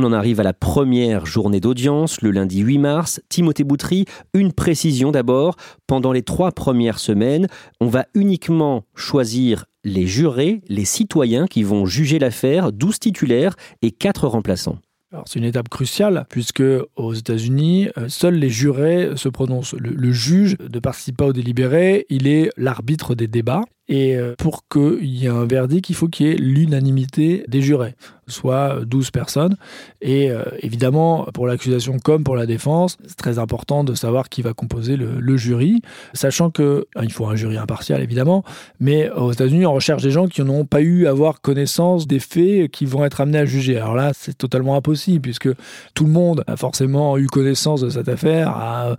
On 0.00 0.04
en 0.04 0.12
arrive 0.14 0.40
à 0.40 0.44
la 0.44 0.54
première 0.54 1.26
journée 1.26 1.60
d'audience, 1.60 2.22
le 2.22 2.30
lundi 2.30 2.60
8 2.60 2.78
mars. 2.78 3.20
Timothée 3.28 3.64
Boutry, 3.64 4.06
une 4.32 4.50
précision 4.50 5.10
d'abord. 5.10 5.56
Pendant 5.86 6.12
les 6.12 6.22
trois 6.22 6.52
premières 6.52 6.98
semaines, 6.98 7.48
on 7.82 7.88
va 7.88 8.06
uniquement 8.14 8.84
choisir 8.94 9.66
les 9.84 10.06
jurés, 10.06 10.62
les 10.68 10.86
citoyens 10.86 11.46
qui 11.46 11.64
vont 11.64 11.84
juger 11.84 12.18
l'affaire, 12.18 12.72
12 12.72 12.98
titulaires 12.98 13.56
et 13.82 13.90
4 13.90 14.26
remplaçants. 14.26 14.78
C'est 15.26 15.38
une 15.38 15.44
étape 15.44 15.68
cruciale 15.68 16.24
puisque 16.30 16.62
aux 16.96 17.12
États-Unis, 17.12 17.88
euh, 17.98 18.08
seuls 18.08 18.36
les 18.36 18.48
jurés 18.48 19.10
se 19.16 19.28
prononcent. 19.28 19.74
Le, 19.74 19.90
le 19.90 20.12
juge 20.12 20.56
ne 20.72 20.78
participe 20.78 21.18
pas 21.18 21.26
au 21.26 21.32
délibéré, 21.34 22.06
il 22.08 22.26
est 22.26 22.50
l'arbitre 22.56 23.14
des 23.14 23.26
débats 23.26 23.64
et 23.90 24.14
euh, 24.14 24.36
pour 24.38 24.68
qu'il 24.68 25.04
y 25.04 25.26
ait 25.26 25.30
un 25.30 25.44
verdict, 25.44 25.90
il 25.90 25.96
faut 25.96 26.06
qu'il 26.06 26.28
y 26.28 26.30
ait 26.30 26.36
l'unanimité 26.36 27.44
des 27.48 27.60
jurés, 27.60 27.96
soit 28.28 28.84
12 28.84 29.10
personnes. 29.10 29.56
Et 30.00 30.30
euh, 30.30 30.44
évidemment, 30.60 31.26
pour 31.34 31.48
l'accusation 31.48 31.98
comme 31.98 32.22
pour 32.22 32.36
la 32.36 32.46
défense, 32.46 32.98
c'est 33.04 33.16
très 33.16 33.40
important 33.40 33.82
de 33.82 33.94
savoir 33.94 34.28
qui 34.28 34.42
va 34.42 34.54
composer 34.54 34.96
le, 34.96 35.36
jury, 35.36 35.82
sachant 36.14 36.50
que 36.50 36.86
hein, 36.94 37.00
il 37.02 37.10
faut 37.10 37.26
un 37.26 37.34
jury 37.34 37.56
impartial 37.56 38.00
évidemment, 38.00 38.44
mais 38.78 39.10
aux 39.10 39.32
États-Unis, 39.32 39.66
on 39.66 39.72
recherche 39.72 40.02
des 40.02 40.12
gens 40.12 40.28
qui 40.28 40.42
n'ont 40.42 40.66
pas 40.66 40.82
eu 40.82 41.06
à 41.06 41.10
avoir 41.10 41.40
connaissance 41.40 42.06
des 42.06 42.20
faits 42.20 42.70
qui 42.70 42.86
vont 42.86 43.04
être 43.04 43.20
amenés 43.20 43.38
à 43.38 43.44
juger. 43.44 43.76
Alors 43.76 43.96
là, 43.96 44.12
c'est 44.14 44.38
totalement 44.38 44.76
impossible 44.76 45.22
puisque 45.22 45.48
tout 45.94 46.04
le 46.04 46.12
monde 46.12 46.44
a 46.46 46.56
forcément 46.56 47.18
eu 47.18 47.26
connaissance 47.26 47.80
de 47.80 47.88
cette 47.88 48.08
affaire, 48.08 48.50
a 48.50 48.96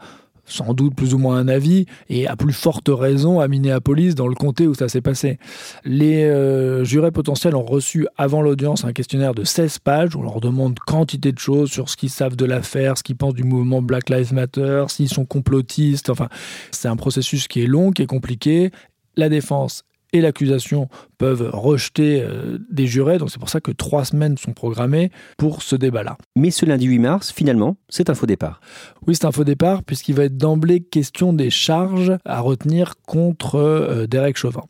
sans 0.52 0.74
doute 0.74 0.96
plus 0.96 1.14
ou 1.14 1.18
moins 1.18 1.38
un 1.38 1.48
avis, 1.48 1.86
et 2.10 2.28
à 2.28 2.36
plus 2.36 2.54
forte 2.54 2.90
raison 2.90 3.40
à 3.40 3.48
Minneapolis, 3.48 4.16
dans 4.16 4.28
le 4.28 4.36
comté 4.36 4.68
où 4.68 4.74
ça 4.74 4.90
s'est 4.90 5.02
passé. 5.02 5.40
Les 5.86 6.24
euh, 6.26 6.84
jurés 6.84 7.12
potentiels 7.12 7.56
ont 7.56 7.66
reçu 7.66 8.08
avant 8.18 8.42
l'audience 8.42 8.86
un 8.86 8.94
questionnaire 8.94 9.34
de 9.34 9.44
16 9.44 9.80
pages, 9.80 10.16
où 10.16 10.20
on 10.20 10.24
leur 10.24 10.42
demande 10.42 10.78
quantité 10.80 11.32
de 11.32 11.40
choses 11.40 11.72
sur 11.72 11.90
ce 11.90 11.98
qu'ils 11.98 12.10
savent 12.10 12.36
de 12.36 12.46
l'affaire, 12.46 12.98
ce 12.98 13.04
qu'ils 13.04 13.16
pensent 13.16 13.34
du 13.34 13.44
mouvement 13.44 13.82
Black 13.82 14.10
Lives 14.10 14.34
Matter, 14.34 14.86
s'ils 14.90 15.10
sont 15.10 15.26
complotistes, 15.26 16.10
enfin, 16.10 16.30
c'est 16.72 16.88
un 16.88 16.96
processus 16.96 17.48
qui 17.48 17.64
est 17.64 17.68
long, 17.68 17.92
qui 17.92 18.02
est 18.02 18.08
compliqué. 18.08 18.72
La 19.18 19.30
défense 19.30 19.84
et 20.14 20.22
l'accusation 20.22 20.88
peuvent 21.18 21.50
rejeter 21.54 22.22
euh, 22.22 22.58
des 22.70 22.88
jurés. 22.88 23.18
Donc 23.18 23.30
c'est 23.32 23.40
pour 23.40 23.50
ça 23.50 23.62
que 23.62 23.72
trois 23.72 24.06
semaines 24.06 24.38
sont 24.38 24.54
programmées 24.54 25.12
pour 25.38 25.62
ce 25.62 25.76
débat-là. 25.76 26.18
Mais 26.36 26.52
ce 26.52 26.66
lundi 26.66 26.86
8 26.86 27.00
mars, 27.00 27.32
finalement, 27.32 27.78
c'est 27.90 28.10
un 28.10 28.16
faux 28.16 28.26
départ. 28.26 28.62
Oui, 29.08 29.16
c'est 29.16 29.26
un 29.26 29.32
faux 29.32 29.44
départ 29.44 29.84
puisqu'il 29.84 30.16
va 30.16 30.26
être 30.26 30.38
d'emblée 30.38 30.82
question 30.82 31.34
des 31.34 31.50
charges 31.50 32.18
à 32.26 32.40
retenir 32.40 32.96
contre 33.06 33.56
euh, 33.56 34.08
Derek 34.08 34.38
Chauvin. 34.38 34.64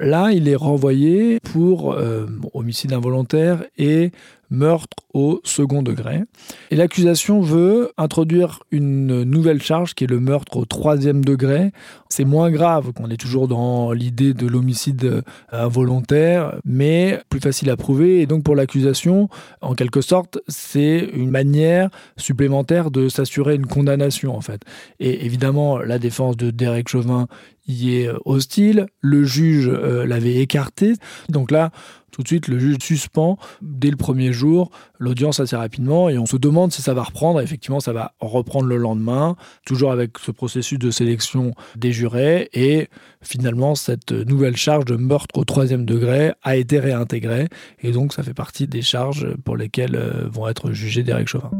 Là, 0.00 0.32
il 0.32 0.48
est 0.48 0.56
renvoyé 0.56 1.38
pour 1.40 1.92
euh, 1.92 2.26
homicide 2.52 2.92
involontaire 2.92 3.64
et 3.78 4.10
meurtre 4.54 4.96
au 5.12 5.40
second 5.44 5.82
degré. 5.82 6.22
Et 6.70 6.76
l'accusation 6.76 7.40
veut 7.40 7.92
introduire 7.96 8.60
une 8.70 9.22
nouvelle 9.22 9.62
charge 9.62 9.94
qui 9.94 10.04
est 10.04 10.08
le 10.08 10.18
meurtre 10.18 10.56
au 10.56 10.64
troisième 10.64 11.24
degré. 11.24 11.72
C'est 12.08 12.24
moins 12.24 12.50
grave 12.50 12.92
qu'on 12.92 13.10
est 13.10 13.16
toujours 13.16 13.46
dans 13.46 13.92
l'idée 13.92 14.34
de 14.34 14.46
l'homicide 14.46 15.22
involontaire, 15.52 16.56
mais 16.64 17.20
plus 17.28 17.40
facile 17.40 17.70
à 17.70 17.76
prouver. 17.76 18.20
Et 18.20 18.26
donc 18.26 18.42
pour 18.42 18.56
l'accusation, 18.56 19.28
en 19.60 19.74
quelque 19.74 20.00
sorte, 20.00 20.38
c'est 20.48 21.10
une 21.12 21.30
manière 21.30 21.90
supplémentaire 22.16 22.90
de 22.90 23.08
s'assurer 23.08 23.54
une 23.54 23.66
condamnation 23.66 24.36
en 24.36 24.40
fait. 24.40 24.62
Et 25.00 25.24
évidemment, 25.26 25.78
la 25.78 25.98
défense 25.98 26.36
de 26.36 26.50
Derek 26.50 26.88
Chauvin 26.88 27.26
y 27.66 27.96
est 27.96 28.10
hostile. 28.24 28.86
Le 29.00 29.24
juge 29.24 29.68
euh, 29.68 30.06
l'avait 30.06 30.36
écarté. 30.36 30.94
Donc 31.28 31.50
là, 31.50 31.70
tout 32.14 32.22
de 32.22 32.28
suite, 32.28 32.46
le 32.46 32.60
juge 32.60 32.76
suspend 32.80 33.38
dès 33.60 33.90
le 33.90 33.96
premier 33.96 34.32
jour 34.32 34.70
l'audience 35.00 35.40
assez 35.40 35.56
rapidement 35.56 36.08
et 36.08 36.16
on 36.16 36.26
se 36.26 36.36
demande 36.36 36.72
si 36.72 36.80
ça 36.80 36.94
va 36.94 37.02
reprendre. 37.02 37.40
Effectivement, 37.40 37.80
ça 37.80 37.92
va 37.92 38.14
reprendre 38.20 38.66
le 38.66 38.76
lendemain, 38.76 39.36
toujours 39.66 39.90
avec 39.90 40.18
ce 40.18 40.30
processus 40.30 40.78
de 40.78 40.92
sélection 40.92 41.52
des 41.76 41.92
jurés. 41.92 42.50
Et 42.52 42.88
finalement, 43.24 43.74
cette 43.74 44.12
nouvelle 44.12 44.56
charge 44.56 44.84
de 44.84 44.96
meurtre 44.96 45.38
au 45.38 45.44
troisième 45.44 45.84
degré 45.84 46.32
a 46.42 46.56
été 46.56 46.78
réintégrée. 46.78 47.48
Et 47.82 47.92
donc, 47.92 48.12
ça 48.12 48.22
fait 48.22 48.34
partie 48.34 48.66
des 48.66 48.82
charges 48.82 49.34
pour 49.44 49.56
lesquelles 49.56 49.96
euh, 49.96 50.28
vont 50.30 50.48
être 50.48 50.72
jugés 50.72 51.02
Derek 51.02 51.28
Chauvin. 51.28 51.50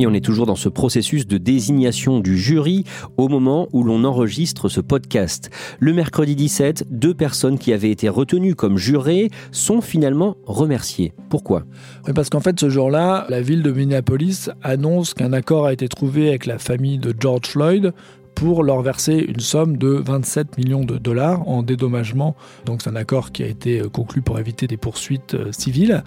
Et 0.00 0.06
on 0.06 0.14
est 0.14 0.24
toujours 0.24 0.46
dans 0.46 0.56
ce 0.56 0.70
processus 0.70 1.26
de 1.26 1.36
désignation 1.36 2.20
du 2.20 2.38
jury 2.38 2.84
au 3.18 3.28
moment 3.28 3.68
où 3.74 3.84
l'on 3.84 4.04
enregistre 4.04 4.70
ce 4.70 4.80
podcast. 4.80 5.50
Le 5.78 5.92
mercredi 5.92 6.34
17, 6.34 6.86
deux 6.88 7.12
personnes 7.12 7.58
qui 7.58 7.74
avaient 7.74 7.90
été 7.90 8.08
retenues 8.08 8.54
comme 8.54 8.78
jurées 8.78 9.28
sont 9.52 9.82
finalement 9.82 10.38
remerciées. 10.46 11.12
Pourquoi? 11.28 11.64
Oui, 12.06 12.14
Parce 12.14 12.30
qu'en 12.30 12.40
fait, 12.40 12.58
ce 12.58 12.70
jour-là, 12.70 13.26
la 13.28 13.42
ville 13.42 13.62
de 13.62 13.72
Minneapolis 13.72 14.48
annonce 14.62 15.12
qu'un 15.12 15.34
accord 15.34 15.66
a 15.66 15.74
été 15.74 15.86
trouvé 15.86 16.30
avec 16.30 16.46
la 16.46 16.58
famille 16.58 16.96
de 16.96 17.14
George 17.20 17.48
Floyd 17.48 17.92
pour 18.40 18.64
leur 18.64 18.80
verser 18.80 19.18
une 19.28 19.40
somme 19.40 19.76
de 19.76 19.88
27 20.02 20.56
millions 20.56 20.82
de 20.82 20.96
dollars 20.96 21.46
en 21.46 21.62
dédommagement. 21.62 22.34
Donc 22.64 22.80
c'est 22.80 22.88
un 22.88 22.96
accord 22.96 23.32
qui 23.32 23.42
a 23.42 23.46
été 23.46 23.82
conclu 23.92 24.22
pour 24.22 24.38
éviter 24.38 24.66
des 24.66 24.78
poursuites 24.78 25.34
euh, 25.34 25.52
civiles. 25.52 26.02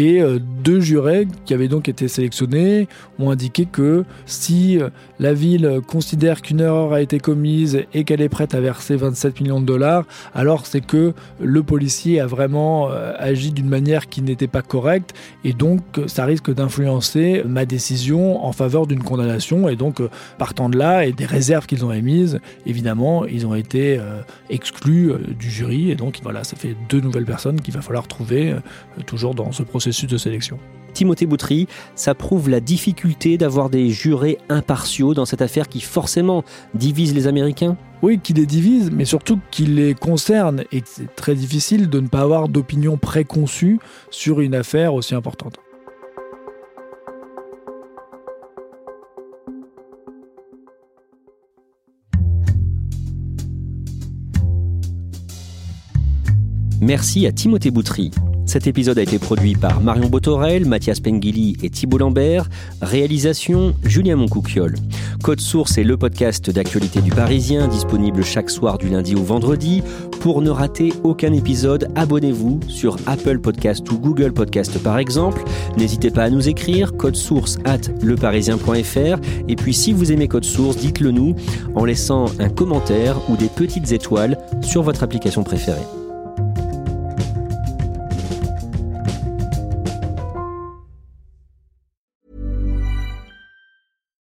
Et 0.00 0.22
euh, 0.22 0.38
deux 0.40 0.80
jurés 0.80 1.28
qui 1.44 1.52
avaient 1.52 1.68
donc 1.68 1.86
été 1.86 2.08
sélectionnés 2.08 2.88
ont 3.18 3.30
indiqué 3.30 3.66
que 3.66 4.06
si 4.24 4.80
euh, 4.80 4.88
la 5.18 5.34
ville 5.34 5.82
considère 5.86 6.40
qu'une 6.40 6.60
erreur 6.60 6.94
a 6.94 7.02
été 7.02 7.18
commise 7.18 7.82
et 7.92 8.04
qu'elle 8.04 8.22
est 8.22 8.30
prête 8.30 8.54
à 8.54 8.62
verser 8.62 8.96
27 8.96 9.42
millions 9.42 9.60
de 9.60 9.66
dollars, 9.66 10.06
alors 10.34 10.64
c'est 10.64 10.80
que 10.80 11.12
le 11.38 11.62
policier 11.62 12.18
a 12.18 12.26
vraiment 12.26 12.90
euh, 12.90 13.12
agi 13.18 13.52
d'une 13.52 13.68
manière 13.68 14.08
qui 14.08 14.22
n'était 14.22 14.46
pas 14.46 14.62
correcte 14.62 15.12
et 15.44 15.52
donc 15.52 15.82
ça 16.06 16.24
risque 16.24 16.50
d'influencer 16.50 17.42
ma 17.44 17.66
décision 17.66 18.42
en 18.42 18.52
faveur 18.52 18.86
d'une 18.86 19.02
condamnation. 19.02 19.68
Et 19.68 19.76
donc 19.76 20.00
partant 20.38 20.70
de 20.70 20.78
là 20.78 21.04
et 21.04 21.12
des 21.12 21.26
réserves 21.26 21.66
qu'ils 21.66 21.84
ont 21.84 21.92
émises, 21.92 22.40
évidemment, 22.64 23.26
ils 23.26 23.46
ont 23.46 23.54
été 23.54 24.00
exclus 24.48 25.12
du 25.38 25.50
jury 25.50 25.90
et 25.90 25.94
donc 25.94 26.20
voilà, 26.22 26.42
ça 26.42 26.56
fait 26.56 26.74
deux 26.88 27.00
nouvelles 27.00 27.26
personnes 27.26 27.60
qu'il 27.60 27.74
va 27.74 27.82
falloir 27.82 28.08
trouver 28.08 28.54
toujours 29.06 29.34
dans 29.34 29.52
ce 29.52 29.62
processus 29.90 30.08
de 30.08 30.18
sélection. 30.18 30.58
Timothée 30.92 31.26
Boutry, 31.26 31.66
ça 31.96 32.14
prouve 32.14 32.48
la 32.48 32.60
difficulté 32.60 33.38
d'avoir 33.38 33.70
des 33.70 33.90
jurés 33.90 34.38
impartiaux 34.48 35.14
dans 35.14 35.24
cette 35.24 35.42
affaire 35.42 35.68
qui 35.68 35.80
forcément 35.80 36.44
divise 36.74 37.12
les 37.12 37.26
Américains 37.26 37.76
Oui, 38.02 38.20
qui 38.20 38.32
les 38.32 38.46
divise, 38.46 38.90
mais 38.92 39.04
surtout 39.04 39.40
qui 39.50 39.66
les 39.66 39.94
concerne. 39.94 40.62
Et 40.70 40.82
c'est 40.84 41.12
très 41.16 41.34
difficile 41.34 41.88
de 41.88 41.98
ne 41.98 42.06
pas 42.06 42.20
avoir 42.20 42.48
d'opinion 42.48 42.96
préconçue 42.98 43.80
sur 44.10 44.40
une 44.40 44.54
affaire 44.54 44.94
aussi 44.94 45.16
importante. 45.16 45.58
Merci 56.80 57.26
à 57.26 57.32
Timothée 57.32 57.70
Boutry. 57.70 58.10
Cet 58.50 58.66
épisode 58.66 58.98
a 58.98 59.02
été 59.02 59.20
produit 59.20 59.54
par 59.54 59.80
Marion 59.80 60.08
Botorel, 60.08 60.66
Mathias 60.66 60.98
Pengili 60.98 61.56
et 61.62 61.70
Thibault 61.70 61.98
Lambert. 61.98 62.50
Réalisation 62.82 63.76
Julien 63.84 64.16
Moncouquiol. 64.16 64.74
Code 65.22 65.38
Source 65.38 65.78
est 65.78 65.84
le 65.84 65.96
podcast 65.96 66.50
d'actualité 66.50 67.00
du 67.00 67.12
Parisien, 67.12 67.68
disponible 67.68 68.24
chaque 68.24 68.50
soir 68.50 68.76
du 68.76 68.88
lundi 68.88 69.14
au 69.14 69.22
vendredi. 69.22 69.84
Pour 70.18 70.42
ne 70.42 70.50
rater 70.50 70.92
aucun 71.04 71.32
épisode, 71.32 71.92
abonnez-vous 71.94 72.58
sur 72.66 72.96
Apple 73.06 73.38
Podcast 73.38 73.88
ou 73.92 74.00
Google 74.00 74.32
Podcast 74.32 74.82
par 74.82 74.98
exemple. 74.98 75.44
N'hésitez 75.76 76.10
pas 76.10 76.24
à 76.24 76.30
nous 76.30 76.48
écrire 76.48 76.96
code 76.96 77.14
source 77.14 77.56
at 77.64 77.82
leparisien.fr. 78.02 79.20
Et 79.46 79.54
puis 79.54 79.74
si 79.74 79.92
vous 79.92 80.10
aimez 80.10 80.26
Code 80.26 80.44
Source, 80.44 80.76
dites-le 80.76 81.12
nous 81.12 81.36
en 81.76 81.84
laissant 81.84 82.24
un 82.40 82.48
commentaire 82.48 83.16
ou 83.30 83.36
des 83.36 83.48
petites 83.48 83.92
étoiles 83.92 84.36
sur 84.60 84.82
votre 84.82 85.04
application 85.04 85.44
préférée. 85.44 85.99